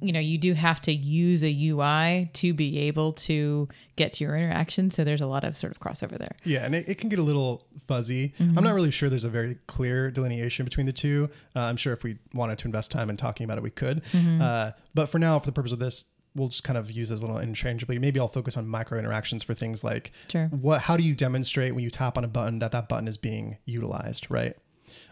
[0.00, 4.24] you know you do have to use a UI to be able to get to
[4.24, 4.90] your interaction.
[4.90, 6.36] So there's a lot of sort of crossover there.
[6.44, 8.34] Yeah, and it, it can get a little fuzzy.
[8.38, 8.58] Mm-hmm.
[8.58, 11.30] I'm not really sure there's a very clear delineation between the two.
[11.56, 14.02] Uh, I'm sure if we wanted to invest time in talking about it, we could.
[14.12, 14.42] Mm-hmm.
[14.42, 17.22] Uh, but for now, for the purpose of this, we'll just kind of use as
[17.22, 17.98] a little interchangeably.
[17.98, 20.48] Maybe I'll focus on micro interactions for things like Sure.
[20.48, 23.16] what how do you demonstrate when you tap on a button that that button is
[23.16, 24.56] being utilized, right?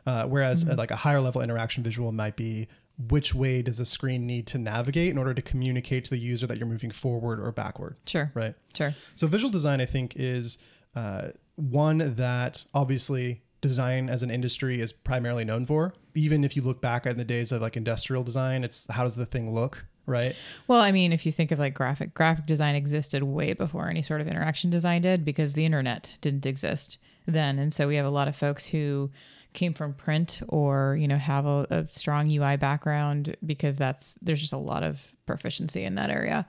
[0.07, 2.69] Uh, whereas uh, like a higher level interaction visual might be
[3.09, 6.47] which way does the screen need to navigate in order to communicate to the user
[6.47, 8.31] that you're moving forward or backward, Sure.
[8.35, 8.55] right?
[8.77, 8.95] Sure.
[9.15, 10.59] So visual design, I think, is
[10.95, 15.95] uh, one that obviously design as an industry is primarily known for.
[16.15, 19.17] Even if you look back at the days of like industrial design, it's how does
[19.17, 20.35] the thing look, right?
[20.69, 24.03] Well, I mean, if you think of like graphic graphic design existed way before any
[24.03, 27.59] sort of interaction design did because the internet didn't exist then.
[27.59, 29.11] And so we have a lot of folks who
[29.53, 34.41] came from print or, you know, have a, a strong UI background because that's there's
[34.41, 36.47] just a lot of proficiency in that area.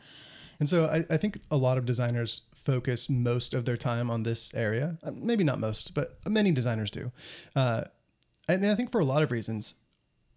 [0.59, 4.23] And so I, I think a lot of designers focus most of their time on
[4.23, 4.97] this area.
[5.03, 7.11] Uh, Maybe not most, but many designers do.
[7.55, 7.83] Uh,
[8.47, 9.75] and I think for a lot of reasons.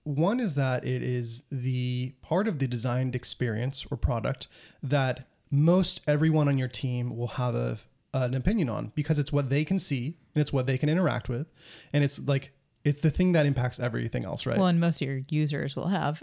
[0.07, 4.47] One is that it is the part of the designed experience or product
[4.81, 7.79] that most everyone on your team will have a,
[8.15, 11.29] an opinion on because it's what they can see and it's what they can interact
[11.29, 11.49] with.
[11.93, 12.53] And it's like,
[12.85, 14.57] it's the thing that impacts everything else, right?
[14.57, 16.23] Well, and most of your users will have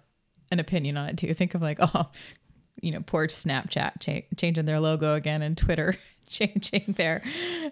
[0.49, 1.33] an opinion on it too.
[1.33, 2.09] Think of like, oh,
[2.81, 5.95] you know, poor Snapchat cha- changing their logo again and Twitter
[6.39, 7.21] changing their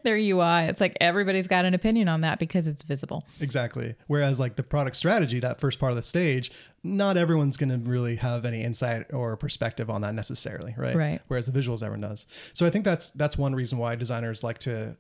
[0.04, 0.70] their UI.
[0.70, 3.24] It's like everybody's got an opinion on that because it's visible.
[3.40, 3.96] Exactly.
[4.08, 6.52] Whereas like the product strategy, that first part of the stage,
[6.84, 10.96] not everyone's going to really have any insight or perspective on that necessarily, right?
[10.96, 11.22] Right.
[11.28, 12.26] Whereas the visuals everyone does.
[12.54, 14.96] So I think that's that's one reason why designers like to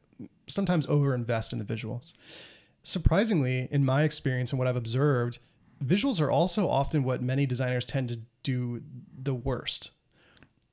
[0.47, 2.13] sometimes overinvest in the visuals.
[2.83, 5.39] Surprisingly, in my experience and what I've observed,
[5.83, 8.81] visuals are also often what many designers tend to do
[9.15, 9.91] the worst.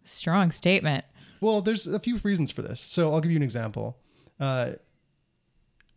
[0.05, 1.05] Strong statement.
[1.41, 2.81] Well, there's a few reasons for this.
[2.81, 3.99] So I'll give you an example.
[4.39, 4.73] Uh,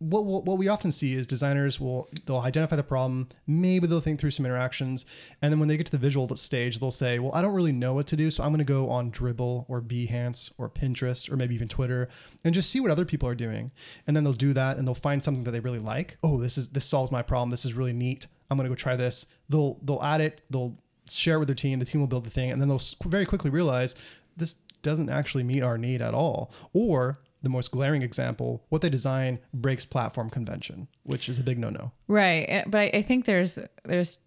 [0.02, 4.00] what, what, what we often see is designers will they'll identify the problem maybe they'll
[4.00, 5.06] think through some interactions
[5.40, 7.72] and then when they get to the visual stage they'll say well i don't really
[7.72, 11.30] know what to do so i'm going to go on Dribbble or Behance or Pinterest
[11.30, 12.08] or maybe even Twitter
[12.44, 13.70] and just see what other people are doing.
[14.06, 16.16] And then they'll do that and they'll find something that they really like.
[16.22, 17.50] Oh this is this solves my problem.
[17.50, 18.26] This is really neat.
[18.50, 19.26] I'm going to go try this.
[19.48, 20.76] They'll they'll add it they'll
[21.10, 23.26] share it with their team the team will build the thing and then they'll very
[23.26, 23.94] quickly realize
[24.36, 28.88] this doesn't actually meet our need at all or the most glaring example, what they
[28.88, 31.90] design breaks platform convention, which is a big no-no.
[32.06, 32.64] Right.
[32.68, 34.20] But I, think there's there's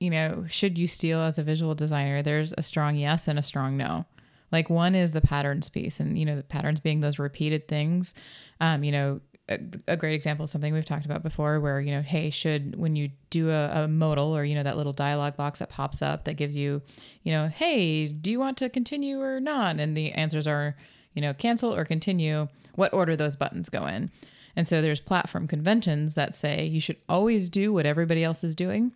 [0.00, 3.42] you know, should you steal as a visual designer, there's a strong yes and a
[3.42, 4.04] strong no.
[4.52, 8.14] Like one is the patterns piece and you know, the patterns being those repeated things.
[8.60, 12.02] Um, you know, a, great example is something we've talked about before where, you know,
[12.02, 15.60] hey, should when you do a, a modal or, you know, that little dialogue box
[15.60, 16.82] that pops up that gives you,
[17.22, 19.78] you know, hey, do you want to continue or not?
[19.78, 20.76] And the answers are,
[21.14, 24.10] you know, cancel or continue, what order those buttons go in.
[24.56, 28.54] And so there's platform conventions that say you should always do what everybody else is
[28.54, 28.92] doing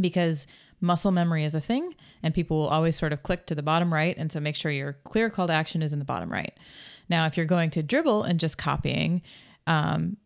[0.00, 0.46] because
[0.80, 3.92] muscle memory is a thing and people will always sort of click to the bottom
[3.92, 4.16] right.
[4.16, 6.56] And so make sure your clear call to action is in the bottom right.
[7.08, 9.22] Now, if you're going to Dribbble and just copying,
[9.66, 10.16] um,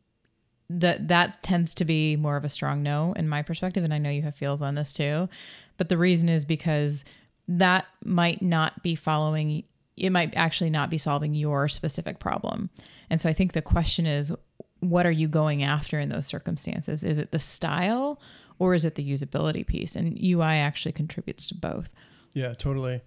[0.68, 3.98] that that tends to be more of a strong no in my perspective and i
[3.98, 5.28] know you have feels on this too.
[5.76, 7.04] But the reason is because
[7.48, 9.64] that might not be following
[9.96, 12.70] it might actually not be solving your specific problem.
[13.10, 14.32] And so i think the question is
[14.80, 17.02] what are you going after in those circumstances?
[17.02, 18.20] Is it the style
[18.58, 19.96] or is it the usability piece?
[19.96, 21.92] And ui actually contributes to both.
[22.32, 23.00] Yeah, totally.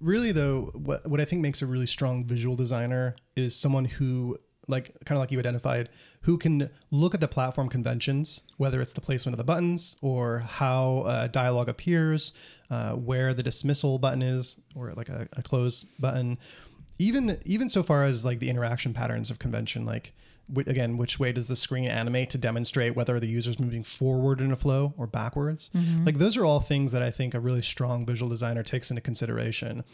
[0.00, 4.38] Really though, what what I think makes a really strong visual designer is someone who
[4.68, 5.88] like kind of like you identified,
[6.22, 10.40] who can look at the platform conventions, whether it's the placement of the buttons or
[10.40, 12.32] how uh, dialogue appears,
[12.70, 16.38] uh, where the dismissal button is, or like a, a close button,
[16.98, 20.12] even even so far as like the interaction patterns of convention, like
[20.66, 24.50] again, which way does the screen animate to demonstrate whether the user's moving forward in
[24.52, 25.70] a flow or backwards?
[26.04, 29.00] Like those are all things that I think a really strong visual designer takes into
[29.00, 29.84] consideration.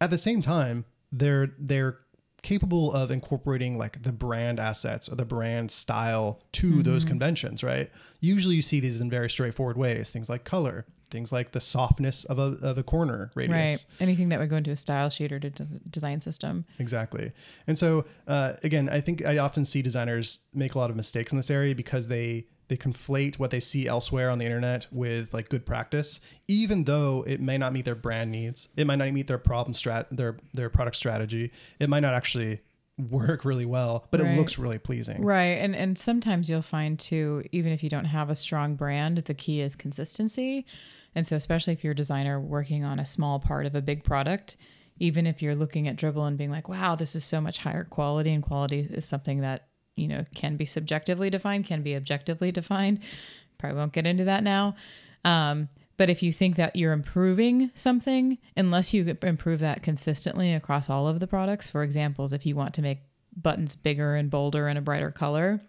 [0.00, 1.98] At the same time, they're they're
[2.42, 7.90] capable of incorporating like the brand assets or the brand style to those conventions, right?
[8.20, 12.24] Usually you see these in very straightforward ways, things like color, things like the softness
[12.24, 13.54] of a, of a corner radius.
[13.54, 15.50] right anything that would go into a style sheet or to
[15.90, 17.32] design system Exactly.
[17.66, 21.30] And so uh, again, I think I often see designers make a lot of mistakes
[21.30, 25.34] in this area because they they conflate what they see elsewhere on the internet with
[25.34, 28.70] like good practice, even though it may not meet their brand needs.
[28.78, 31.52] It might not meet their problem strat their their product strategy.
[31.78, 32.62] It might not actually
[33.10, 35.22] work really well, but it looks really pleasing.
[35.22, 35.58] Right.
[35.58, 39.34] And and sometimes you'll find too, even if you don't have a strong brand, the
[39.34, 40.64] key is consistency.
[41.14, 44.02] And so especially if you're a designer working on a small part of a big
[44.02, 44.56] product,
[44.98, 47.84] even if you're looking at Dribbble and being like, wow, this is so much higher
[47.84, 52.52] quality and quality is something that, you know, can be subjectively defined, can be objectively
[52.52, 53.00] defined.
[53.58, 54.74] Probably won't get into that now.
[55.24, 60.90] Um, But if you think that you're improving something, unless you improve that consistently across
[60.90, 62.98] all of the products, for examples, if you want to make
[63.36, 65.60] buttons bigger and bolder and a brighter color,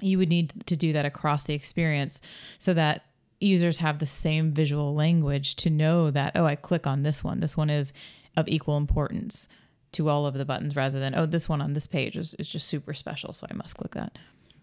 [0.00, 2.20] you would need to do that across the experience
[2.58, 3.04] so that
[3.40, 7.40] users have the same visual language to know that, oh, I click on this one.
[7.40, 7.92] This one is
[8.36, 9.48] of equal importance
[9.92, 12.48] to all of the buttons rather than, oh, this one on this page is, is
[12.48, 13.32] just super special.
[13.32, 14.18] So I must click that.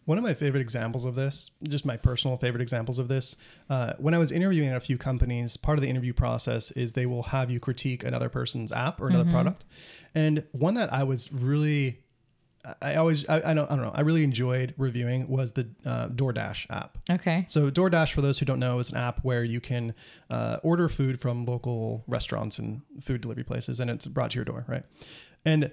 [0.06, 3.38] One of my favorite examples of this, just my personal favorite examples of this,
[3.72, 6.94] uh, when I was interviewing at a few companies, part of the interview process is
[6.94, 9.34] they will have you critique another person's app or another mm-hmm.
[9.34, 9.66] product.
[10.14, 12.05] And one that I was really
[12.82, 16.08] I always I, I, don't I don't know I really enjoyed reviewing was the uh,
[16.10, 16.98] DoorDash app.
[17.10, 17.46] Okay.
[17.48, 19.94] So DoorDash, for those who don't know, is an app where you can
[20.30, 24.46] uh, order food from local restaurants and food delivery places, and it's brought to your
[24.46, 24.84] door, right?
[25.46, 25.72] And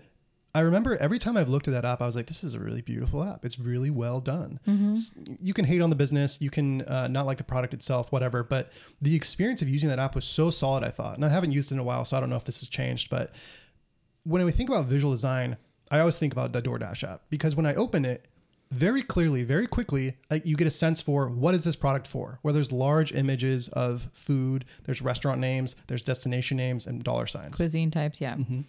[0.54, 2.60] I remember every time I've looked at that app, I was like, "This is a
[2.60, 3.44] really beautiful app.
[3.44, 5.34] It's really well done." Mm-hmm.
[5.40, 8.42] You can hate on the business, you can uh, not like the product itself, whatever,
[8.42, 10.84] but the experience of using that app was so solid.
[10.84, 12.44] I thought, and I haven't used it in a while, so I don't know if
[12.44, 13.32] this has changed, but
[14.24, 15.56] when we think about visual design
[15.92, 18.26] I always think about the DoorDash app because when I open it,
[18.70, 22.38] very clearly, very quickly, like you get a sense for what is this product for.
[22.40, 27.56] Where there's large images of food, there's restaurant names, there's destination names, and dollar signs.
[27.56, 28.36] Cuisine types, yeah.
[28.36, 28.62] Mm-hmm.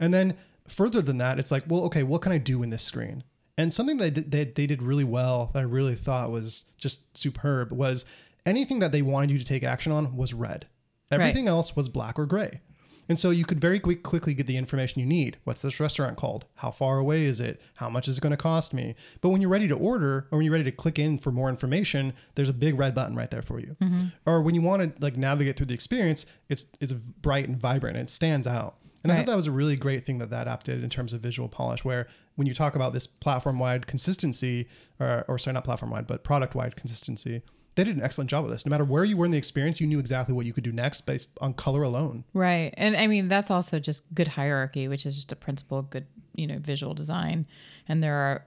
[0.00, 2.82] And then further than that, it's like, well, okay, what can I do in this
[2.82, 3.22] screen?
[3.58, 7.16] And something that they, they, they did really well that I really thought was just
[7.16, 8.06] superb was
[8.46, 10.66] anything that they wanted you to take action on was red.
[11.10, 11.50] Everything right.
[11.50, 12.62] else was black or gray.
[13.08, 15.36] And so you could very quick, quickly get the information you need.
[15.44, 16.46] What's this restaurant called?
[16.56, 17.60] How far away is it?
[17.74, 18.94] How much is it going to cost me?
[19.20, 21.48] But when you're ready to order or when you're ready to click in for more
[21.48, 23.76] information, there's a big red button right there for you.
[23.80, 24.06] Mm-hmm.
[24.24, 27.96] Or when you want to like navigate through the experience, it's it's bright and vibrant
[27.96, 28.76] and it stands out.
[29.02, 29.16] And right.
[29.16, 31.20] I thought that was a really great thing that that app did in terms of
[31.20, 34.68] visual polish, where when you talk about this platform wide consistency,
[35.00, 37.42] or, or sorry, not platform wide, but product wide consistency,
[37.74, 38.66] they did an excellent job of this.
[38.66, 40.72] No matter where you were in the experience, you knew exactly what you could do
[40.72, 42.24] next based on color alone.
[42.34, 42.74] Right.
[42.76, 46.06] And I mean, that's also just good hierarchy, which is just a principle of good,
[46.34, 47.46] you know, visual design.
[47.88, 48.44] And there are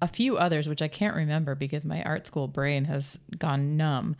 [0.00, 4.16] a few others, which I can't remember because my art school brain has gone numb.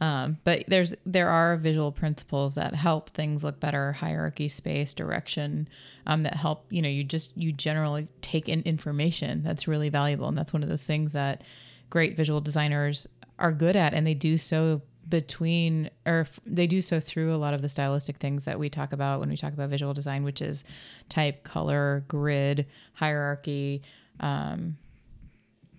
[0.00, 5.68] Um, but there's there are visual principles that help things look better hierarchy space direction
[6.06, 10.28] um, that help you know you just you generally take in information that's really valuable
[10.28, 11.44] and that's one of those things that
[11.88, 13.06] great visual designers
[13.38, 17.36] are good at, and they do so between or f- they do so through a
[17.38, 20.24] lot of the stylistic things that we talk about when we talk about visual design
[20.24, 20.64] which is
[21.08, 23.82] type color grid hierarchy
[24.18, 24.76] um,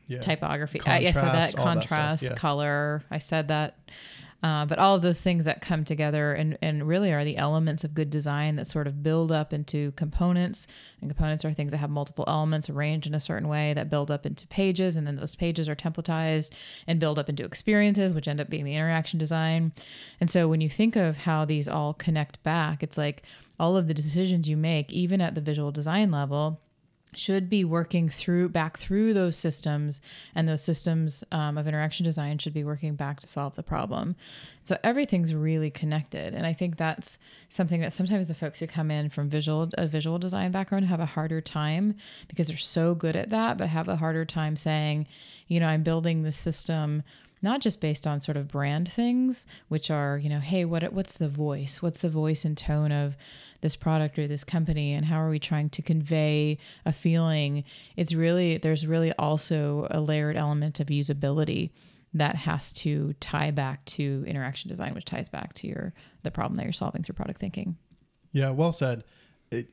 [0.08, 0.20] yeah.
[0.20, 2.36] typography contrast, I, I said that contrast that yeah.
[2.36, 3.78] color i said that
[4.44, 7.84] uh, but all of those things that come together and, and really are the elements
[7.84, 10.68] of good design that sort of build up into components.
[11.02, 14.12] And components are things that have multiple elements arranged in a certain way that build
[14.12, 14.96] up into pages.
[14.96, 16.54] And then those pages are templatized
[16.86, 19.74] and build up into experiences, which end up being the interaction design.
[20.20, 23.24] And so when you think of how these all connect back, it's like
[23.60, 26.62] all of the decisions you make, even at the visual design level,
[27.16, 30.02] should be working through back through those systems
[30.36, 34.16] and those systems um, of interaction design should be working back to solve the problem.
[34.66, 37.18] So everything's really connected and i think that's
[37.50, 41.00] something that sometimes the folks who come in from visual a visual design background have
[41.00, 41.96] a harder time
[42.28, 45.08] because they're so good at that but have a harder time saying
[45.48, 47.04] you know i'm building the system
[47.42, 51.16] not just based on sort of brand things which are you know hey what what's
[51.16, 51.82] the voice?
[51.82, 53.16] What's the voice and tone of
[53.62, 54.94] this product or this company?
[54.94, 57.64] And how are we trying to convey a feeling?
[57.96, 61.72] It's really there's really also a layered element of usability
[62.14, 66.56] that has to tie back to interaction design which ties back to your the problem
[66.56, 67.78] that you're solving through product thinking.
[68.32, 69.04] Yeah well said.
[69.50, 69.70] It,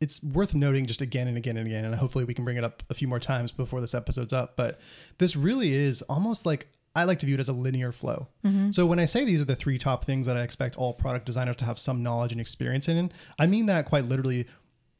[0.00, 2.64] it's worth noting just again and again and again and hopefully we can bring it
[2.64, 4.78] up a few more times before this episode's up but
[5.16, 8.26] this really is almost like I like to view it as a linear flow.
[8.44, 8.70] Mm-hmm.
[8.72, 11.26] So when I say these are the three top things that I expect all product
[11.26, 14.46] designers to have some knowledge and experience in, I mean that quite literally.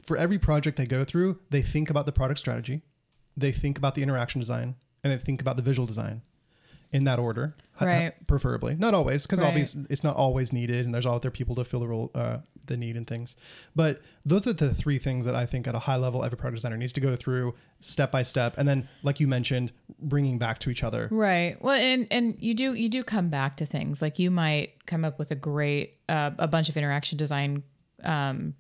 [0.04, 2.82] For every project they go through, they think about the product strategy,
[3.36, 6.22] they think about the interaction design, and they think about the visual design
[6.92, 8.14] in that order, right?
[8.28, 9.48] preferably, not always, because right.
[9.48, 12.76] obviously it's not always needed, and there's other people to fill the role, uh, the
[12.76, 13.36] need and things.
[13.74, 16.56] But those are the three things that I think at a high level every product
[16.56, 20.58] designer needs to go through step by step, and then, like you mentioned, bringing back
[20.60, 21.08] to each other.
[21.10, 21.60] Right.
[21.60, 25.04] Well, and and you do you do come back to things like you might come
[25.04, 27.62] up with a great uh, a bunch of interaction design.
[28.02, 28.54] Um,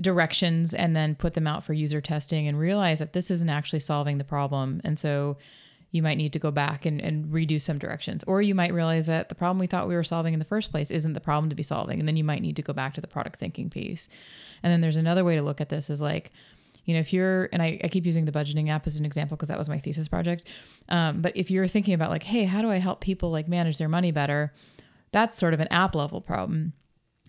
[0.00, 3.78] directions and then put them out for user testing and realize that this isn't actually
[3.78, 4.80] solving the problem.
[4.84, 5.36] And so
[5.92, 8.24] you might need to go back and, and redo some directions.
[8.26, 10.70] Or you might realize that the problem we thought we were solving in the first
[10.70, 12.00] place isn't the problem to be solving.
[12.00, 14.08] And then you might need to go back to the product thinking piece.
[14.62, 16.32] And then there's another way to look at this is like,
[16.86, 19.36] you know, if you're, and I, I keep using the budgeting app as an example
[19.36, 20.48] because that was my thesis project.
[20.88, 23.78] Um, but if you're thinking about like, hey, how do I help people like manage
[23.78, 24.52] their money better?
[25.12, 26.72] that's sort of an app level problem.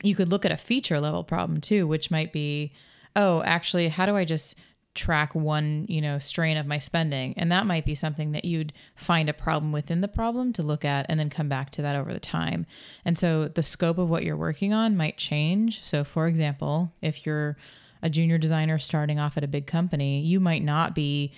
[0.02, 2.74] You could look at a feature level problem too, which might be,
[3.16, 4.56] oh, actually, how do I just
[4.96, 7.34] track one, you know, strain of my spending?
[7.38, 10.86] And that might be something that you'd find a problem within the problem to look
[10.86, 12.66] at and then come back to that over the time.
[13.06, 15.84] And so the scope of what you're working on might change.
[15.84, 17.58] So for example, if you're
[18.02, 21.34] a junior designer starting off at a big company, you might not be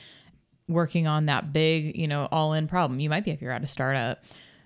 [0.67, 2.99] working on that big, you know, all in problem.
[2.99, 4.23] You might be if you're at a startup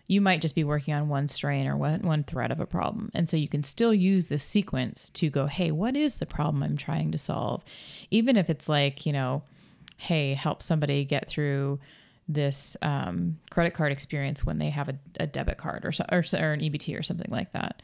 [0.10, 3.12] you might just be working on one strain or one, one thread of a problem.
[3.14, 6.64] And so you can still use this sequence to go, hey, what is the problem
[6.64, 7.64] I'm trying to solve?
[8.10, 9.43] Even if it's like, you know,
[9.97, 11.80] hey, help somebody get through
[12.28, 16.53] this um, credit card experience when they have a, a debit card or, or, or
[16.53, 17.84] an EBT or something like that.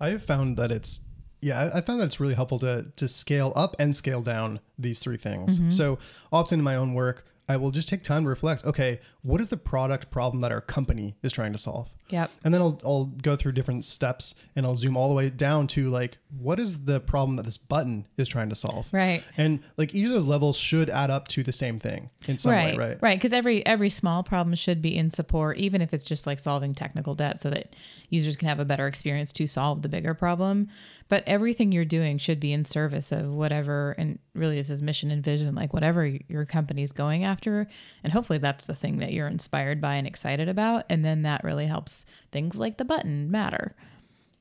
[0.00, 1.02] I have found that it's
[1.42, 4.98] yeah, I found that it's really helpful to to scale up and scale down these
[4.98, 5.58] three things.
[5.58, 5.70] Mm-hmm.
[5.70, 5.98] So
[6.32, 8.64] often in my own work, I will just take time to reflect.
[8.64, 11.90] Okay, what is the product problem that our company is trying to solve?
[12.10, 12.30] Yep.
[12.44, 15.66] And then I'll I'll go through different steps and I'll zoom all the way down
[15.68, 18.88] to like what is the problem that this button is trying to solve?
[18.92, 19.24] Right.
[19.36, 22.52] And like each of those levels should add up to the same thing in some
[22.52, 22.76] right.
[22.76, 23.02] way, right?
[23.02, 23.18] Right.
[23.18, 26.72] Because every every small problem should be in support, even if it's just like solving
[26.72, 27.74] technical debt, so that
[28.10, 30.68] users can have a better experience to solve the bigger problem
[31.08, 35.10] but everything you're doing should be in service of whatever and really this is mission
[35.10, 37.66] and vision like whatever your company's going after
[38.02, 41.42] and hopefully that's the thing that you're inspired by and excited about and then that
[41.42, 43.74] really helps things like the button matter.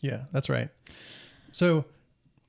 [0.02, 0.70] Yeah that's right.
[1.52, 1.86] So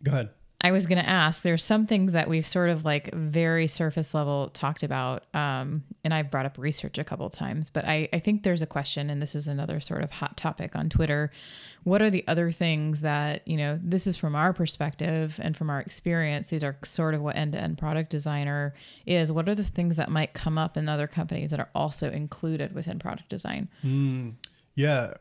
[0.03, 3.15] go ahead I was going to ask, there's some things that we've sort of like
[3.15, 5.25] very surface level talked about.
[5.35, 8.67] Um, and I've brought up research a couple times, but I, I think there's a
[8.67, 11.31] question, and this is another sort of hot topic on Twitter.
[11.85, 15.69] What are the other things that, you know, this is from our perspective and from
[15.69, 19.31] our experience, these are sort of what end to end product designer is.
[19.31, 22.75] What are the things that might come up in other companies that are also included
[22.75, 23.69] within product design?
[23.85, 24.35] Mm,
[24.75, 25.13] yeah.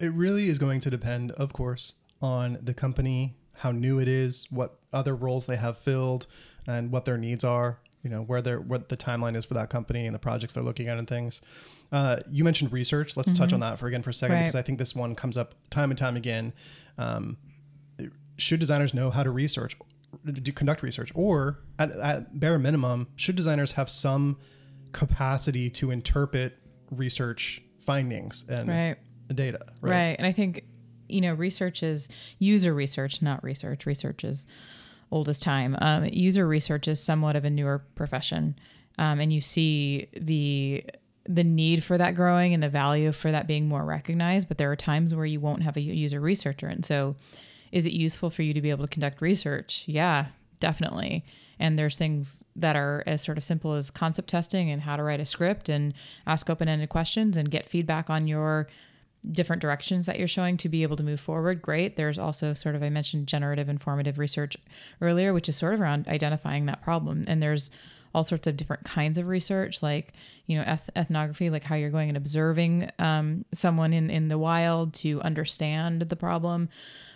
[0.00, 4.46] It really is going to depend, of course, on the company how new it is,
[4.50, 6.26] what other roles they have filled,
[6.66, 7.78] and what their needs are.
[8.02, 10.62] You know where their what the timeline is for that company and the projects they're
[10.62, 11.40] looking at and things.
[11.90, 13.16] Uh, you mentioned research.
[13.16, 13.42] Let's mm-hmm.
[13.42, 14.42] touch on that for again for a second right.
[14.42, 16.52] because I think this one comes up time and time again.
[16.98, 17.38] Um,
[18.36, 19.76] should designers know how to research,
[20.24, 24.38] do conduct research, or at, at bare minimum, should designers have some
[24.92, 26.58] capacity to interpret
[26.90, 28.96] research findings and right.
[29.34, 29.60] data?
[29.80, 29.90] Right?
[29.90, 30.16] right.
[30.18, 30.64] And I think
[31.14, 32.08] you know, research is
[32.38, 33.86] user research, not research.
[33.86, 34.46] Research is
[35.10, 35.76] old as time.
[35.80, 38.56] Um, user research is somewhat of a newer profession,
[38.98, 40.84] um, and you see the
[41.26, 44.48] the need for that growing and the value for that being more recognized.
[44.48, 47.14] But there are times where you won't have a user researcher, and so
[47.70, 49.84] is it useful for you to be able to conduct research?
[49.86, 50.26] Yeah,
[50.60, 51.24] definitely.
[51.58, 55.02] And there's things that are as sort of simple as concept testing and how to
[55.04, 55.94] write a script and
[56.26, 58.66] ask open ended questions and get feedback on your
[59.32, 61.96] different directions that you're showing to be able to move forward, great.
[61.96, 64.56] There's also sort of, I mentioned generative informative research
[65.00, 67.22] earlier, which is sort of around identifying that problem.
[67.26, 67.70] And there's
[68.14, 70.12] all sorts of different kinds of research, like,
[70.46, 74.38] you know, eth- ethnography, like how you're going and observing um, someone in, in the
[74.38, 76.68] wild to understand the problem.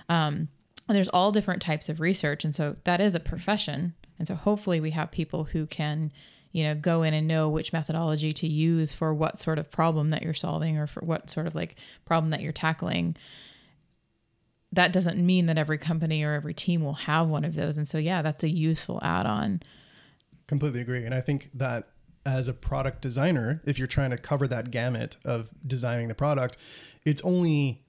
[0.08, 0.48] Um,
[0.88, 2.44] and there's all different types of research.
[2.44, 3.94] And so that is a profession.
[4.18, 6.10] And so hopefully we have people who can
[6.52, 10.10] you know go in and know which methodology to use for what sort of problem
[10.10, 13.16] that you're solving or for what sort of like problem that you're tackling.
[14.72, 17.78] That doesn't mean that every company or every team will have one of those.
[17.78, 19.62] And so yeah that's a useful add-on.
[20.46, 21.04] Completely agree.
[21.04, 21.88] And i think that
[22.26, 26.58] as a product designer if you're trying to cover that gamut of designing the product
[27.04, 27.82] it's only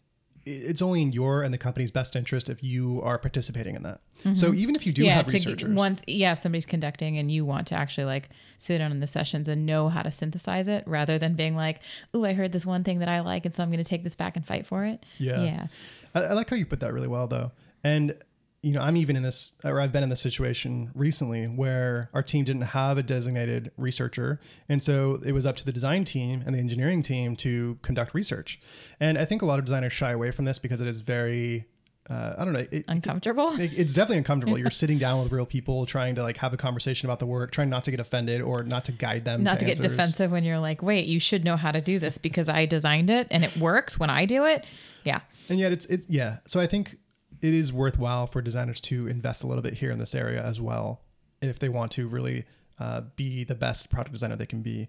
[0.50, 4.02] it's only in your and the company's best interest if you are participating in that.
[4.20, 4.34] Mm-hmm.
[4.34, 7.46] So even if you do yeah, have researchers, once yeah, if somebody's conducting and you
[7.46, 10.84] want to actually like sit down in the sessions and know how to synthesize it,
[10.88, 11.82] rather than being like,
[12.14, 14.04] "Oh, I heard this one thing that I like, and so I'm going to take
[14.04, 15.68] this back and fight for it." Yeah, yeah.
[16.16, 17.52] I, I like how you put that really well, though,
[17.84, 18.18] and
[18.62, 22.22] you know, I'm even in this, or I've been in this situation recently where our
[22.22, 24.40] team didn't have a designated researcher.
[24.68, 28.14] And so it was up to the design team and the engineering team to conduct
[28.14, 28.60] research.
[29.00, 31.68] And I think a lot of designers shy away from this because it is very,
[32.10, 33.54] uh, I don't know, it, uncomfortable.
[33.58, 34.58] It, it's definitely uncomfortable.
[34.58, 37.52] You're sitting down with real people trying to like have a conversation about the work,
[37.52, 39.42] trying not to get offended or not to guide them.
[39.42, 41.98] Not to, to get defensive when you're like, wait, you should know how to do
[41.98, 44.66] this because I designed it and it works when I do it.
[45.06, 45.22] Yeah.
[45.48, 46.40] And yet it's, it, yeah.
[46.46, 46.98] So I think
[47.42, 50.60] it is worthwhile for designers to invest a little bit here in this area as
[50.60, 51.02] well
[51.42, 52.46] if they want to really
[52.80, 54.88] uh, be the best product designer they can be.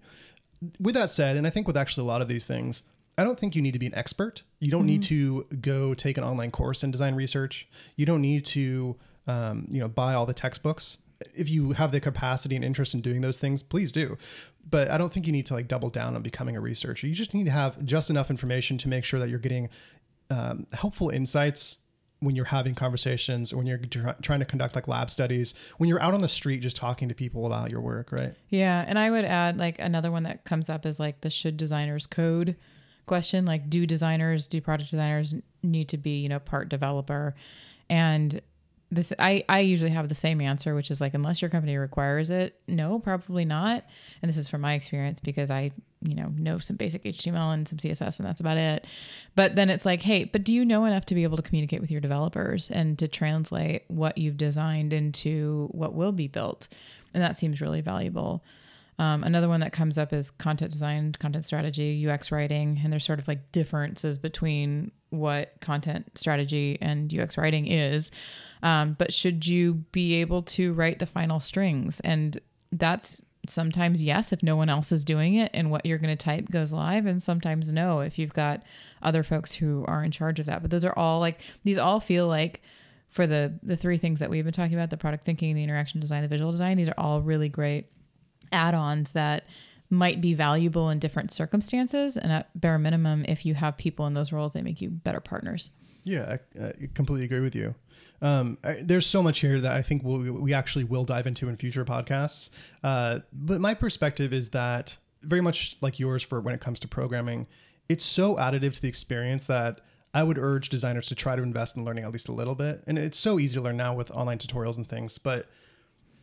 [0.79, 2.83] With that said, and I think with actually a lot of these things,
[3.17, 4.43] I don't think you need to be an expert.
[4.59, 4.87] You don't mm-hmm.
[4.87, 7.67] need to go take an online course in design research.
[7.95, 8.95] You don't need to,
[9.27, 10.97] um, you know, buy all the textbooks.
[11.35, 14.17] If you have the capacity and interest in doing those things, please do.
[14.69, 17.07] But I don't think you need to like double down on becoming a researcher.
[17.07, 19.69] You just need to have just enough information to make sure that you're getting
[20.29, 21.79] um, helpful insights
[22.21, 26.01] when you're having conversations, when you're tr- trying to conduct like lab studies, when you're
[26.01, 28.33] out on the street just talking to people about your work, right?
[28.49, 31.57] Yeah, and I would add like another one that comes up is like the should
[31.57, 32.55] designers code
[33.07, 33.45] question.
[33.45, 37.35] Like, do designers, do product designers need to be you know part developer?
[37.89, 38.39] And
[38.91, 42.29] this I, I usually have the same answer which is like unless your company requires
[42.29, 43.85] it no probably not.
[44.21, 45.71] And this is from my experience because i
[46.01, 48.85] you know know some basic html and some css and that's about it.
[49.35, 51.81] But then it's like hey but do you know enough to be able to communicate
[51.81, 56.67] with your developers and to translate what you've designed into what will be built?
[57.13, 58.43] And that seems really valuable.
[58.99, 63.03] Um, another one that comes up is content design, content strategy, UX writing, and there's
[63.03, 68.11] sort of like differences between what content strategy and UX writing is.
[68.63, 71.99] Um, but should you be able to write the final strings?
[72.01, 72.39] And
[72.71, 76.23] that's sometimes yes if no one else is doing it and what you're going to
[76.23, 78.63] type goes live, and sometimes no if you've got
[79.01, 80.61] other folks who are in charge of that.
[80.61, 82.61] But those are all like these all feel like
[83.11, 85.99] for the the three things that we've been talking about the product thinking the interaction
[85.99, 87.85] design the visual design these are all really great
[88.51, 89.43] add-ons that
[89.89, 94.13] might be valuable in different circumstances and at bare minimum if you have people in
[94.13, 95.71] those roles they make you better partners
[96.05, 97.75] yeah i, I completely agree with you
[98.21, 101.49] um, I, there's so much here that i think we'll, we actually will dive into
[101.49, 102.49] in future podcasts
[102.83, 106.87] uh, but my perspective is that very much like yours for when it comes to
[106.87, 107.47] programming
[107.89, 109.81] it's so additive to the experience that
[110.13, 112.83] I would urge designers to try to invest in learning at least a little bit.
[112.87, 115.47] And it's so easy to learn now with online tutorials and things, but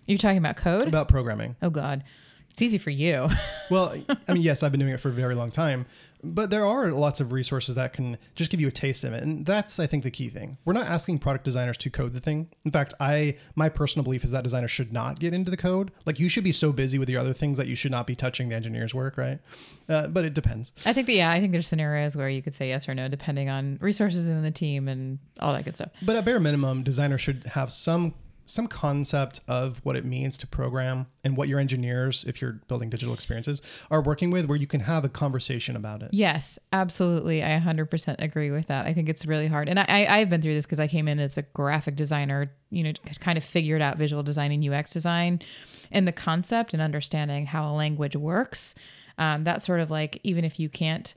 [0.07, 0.89] you're talking about code?
[0.89, 1.57] About programming.
[1.63, 2.05] Oh God.
[2.51, 3.29] It's easy for you.
[3.71, 3.95] well,
[4.27, 5.87] I mean, yes, I've been doing it for a very long time,
[6.23, 9.23] but there are lots of resources that can just give you a taste of it.
[9.23, 10.59] And that's, I think, the key thing.
[10.65, 12.49] We're not asking product designers to code the thing.
[12.65, 15.91] In fact, I, my personal belief is that designers should not get into the code.
[16.07, 18.17] Like you should be so busy with your other things that you should not be
[18.17, 19.39] touching the engineer's work, right?
[19.89, 20.73] Uh, but it depends.
[20.85, 23.09] I think that, yeah, I think there's scenarios where you could say yes or no,
[23.09, 25.93] depending on resources in the team and all that good stuff.
[26.03, 28.15] But at bare minimum, designers should have some
[28.49, 32.89] some concept of what it means to program and what your engineers, if you're building
[32.89, 36.11] digital experiences, are working with, where you can have a conversation about it.
[36.13, 37.45] Yes, absolutely.
[37.45, 38.87] I 100% agree with that.
[38.87, 39.69] I think it's really hard.
[39.69, 42.83] And I, I've been through this because I came in as a graphic designer, you
[42.83, 45.43] know, kind of figured out visual design and UX design
[45.93, 48.75] and the concept and understanding how a language works.
[49.19, 51.15] Um, that's sort of like, even if you can't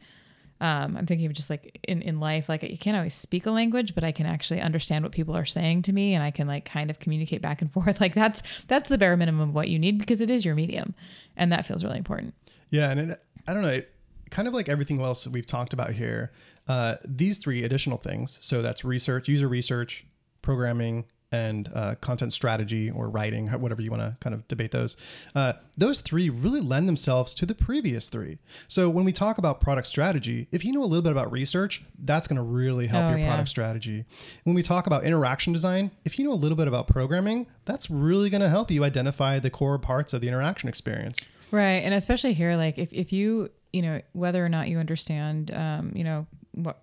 [0.62, 3.52] um, I'm thinking of just like in, in life, like you can't always speak a
[3.52, 6.48] language, but I can actually understand what people are saying to me and I can
[6.48, 8.00] like kind of communicate back and forth.
[8.00, 10.94] Like that's, that's the bare minimum of what you need because it is your medium.
[11.36, 12.36] And that feels really important.
[12.70, 12.92] Yeah.
[12.92, 13.92] And it, I don't know, it,
[14.30, 16.32] kind of like everything else we've talked about here,
[16.68, 18.38] uh, these three additional things.
[18.42, 20.06] So that's research, user research,
[20.44, 24.98] programming, and uh, content strategy or writing, whatever you want to kind of debate those.
[25.34, 28.38] Uh, those three really lend themselves to the previous three.
[28.68, 31.84] So when we talk about product strategy, if you know a little bit about research,
[32.00, 33.28] that's going to really help oh, your yeah.
[33.28, 34.06] product strategy.
[34.44, 37.90] When we talk about interaction design, if you know a little bit about programming, that's
[37.90, 41.30] really going to help you identify the core parts of the interaction experience.
[41.52, 41.84] Right.
[41.84, 45.92] And especially here, like if, if you, you know, whether or not you understand, um,
[45.96, 46.80] you know, what,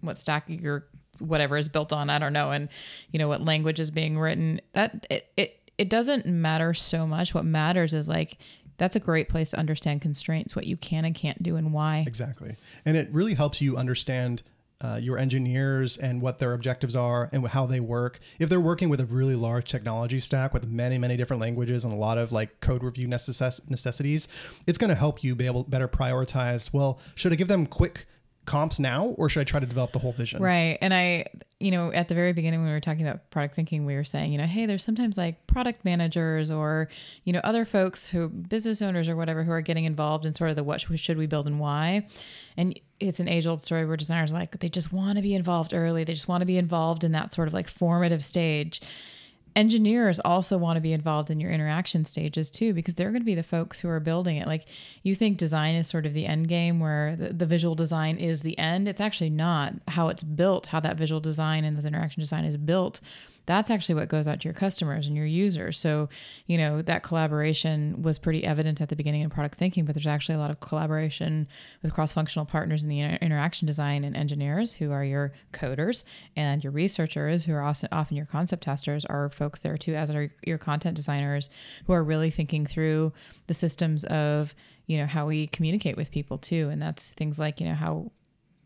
[0.00, 0.86] what stack you're
[1.20, 2.10] whatever is built on.
[2.10, 2.68] I don't know, and
[3.12, 4.60] you know what language is being written.
[4.72, 7.34] That it it it doesn't matter so much.
[7.34, 8.38] What matters is like
[8.78, 12.04] that's a great place to understand constraints, what you can and can't do, and why.
[12.06, 14.42] Exactly, and it really helps you understand.
[14.82, 18.18] Uh, your engineers and what their objectives are and how they work.
[18.38, 21.92] If they're working with a really large technology stack with many, many different languages and
[21.92, 24.26] a lot of like code review necess- necessities,
[24.66, 26.72] it's going to help you be able better prioritize.
[26.72, 28.06] Well, should I give them quick
[28.46, 30.42] comps now or should I try to develop the whole vision?
[30.42, 30.78] Right.
[30.80, 31.26] And I,
[31.60, 34.04] you know, at the very beginning when we were talking about product thinking, we were
[34.04, 36.88] saying, you know, hey, there's sometimes like product managers or,
[37.24, 40.50] you know, other folks who business owners or whatever who are getting involved in sort
[40.50, 42.06] of the what should we build and why.
[42.56, 45.74] And it's an age old story where designers like they just want to be involved
[45.74, 46.04] early.
[46.04, 48.80] They just want to be involved in that sort of like formative stage
[49.56, 53.26] engineers also want to be involved in your interaction stages too because they're going to
[53.26, 54.46] be the folks who are building it.
[54.46, 54.66] Like
[55.02, 58.42] you think design is sort of the end game where the, the, visual design is
[58.42, 58.86] the end?
[58.86, 62.56] It's actually not how it's built how that visual design and this interaction design is
[62.56, 63.00] built
[63.50, 65.76] that's actually what goes out to your customers and your users.
[65.76, 66.08] So,
[66.46, 70.06] you know, that collaboration was pretty evident at the beginning in product thinking, but there's
[70.06, 71.48] actually a lot of collaboration
[71.82, 76.04] with cross functional partners in the inter- interaction design and engineers who are your coders
[76.36, 80.10] and your researchers who are also often your concept testers are folks there too, as
[80.12, 81.50] are your content designers
[81.86, 83.12] who are really thinking through
[83.48, 84.54] the systems of
[84.86, 88.10] you know how we communicate with people too and that's things like you know how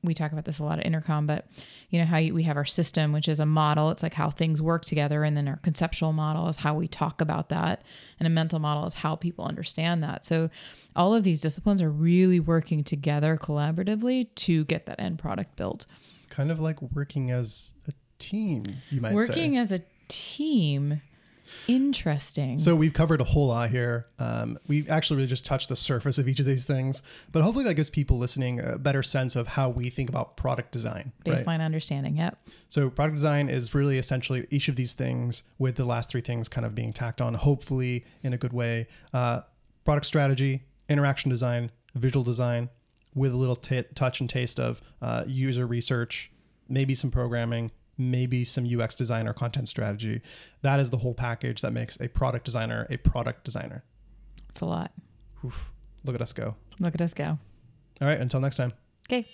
[0.05, 1.47] we talk about this a lot at intercom but
[1.91, 4.31] you know how you, we have our system which is a model it's like how
[4.31, 7.83] things work together and then our conceptual model is how we talk about that
[8.19, 10.51] and a mental model is how people understand that so
[10.95, 15.87] all of these disciplines are really working together collaboratively to get that end product built
[16.31, 19.59] kind of like working as a team, you might say Working say.
[19.59, 21.01] as a team.
[21.69, 22.59] Interesting.
[22.59, 24.07] So we've covered a whole lot here.
[24.19, 27.65] Um, we actually really just touched the surface of each of these things, but hopefully
[27.65, 31.13] that gives people listening a better sense of how we think about product design.
[31.27, 31.39] right?
[31.39, 32.17] Baseline understanding.
[32.17, 32.39] Yep.
[32.69, 36.49] So product design is really essentially each of these things with the last three things
[36.49, 38.87] kind of being tacked on, hopefully in a good way.
[39.13, 39.41] Uh,
[39.85, 42.69] product strategy, interaction design, visual design,
[43.15, 46.31] with a little t- touch and taste of uh, user research,
[46.69, 50.21] maybe some programming, maybe some UX design or content strategy.
[50.63, 53.85] That is the whole package that makes a product designer a product designer.
[54.51, 54.93] It's a lot.
[55.45, 55.71] Oof,
[56.05, 56.57] look at us go.
[56.81, 57.39] Look at us go.
[58.01, 58.73] All right, until next time.
[59.09, 59.27] Okay.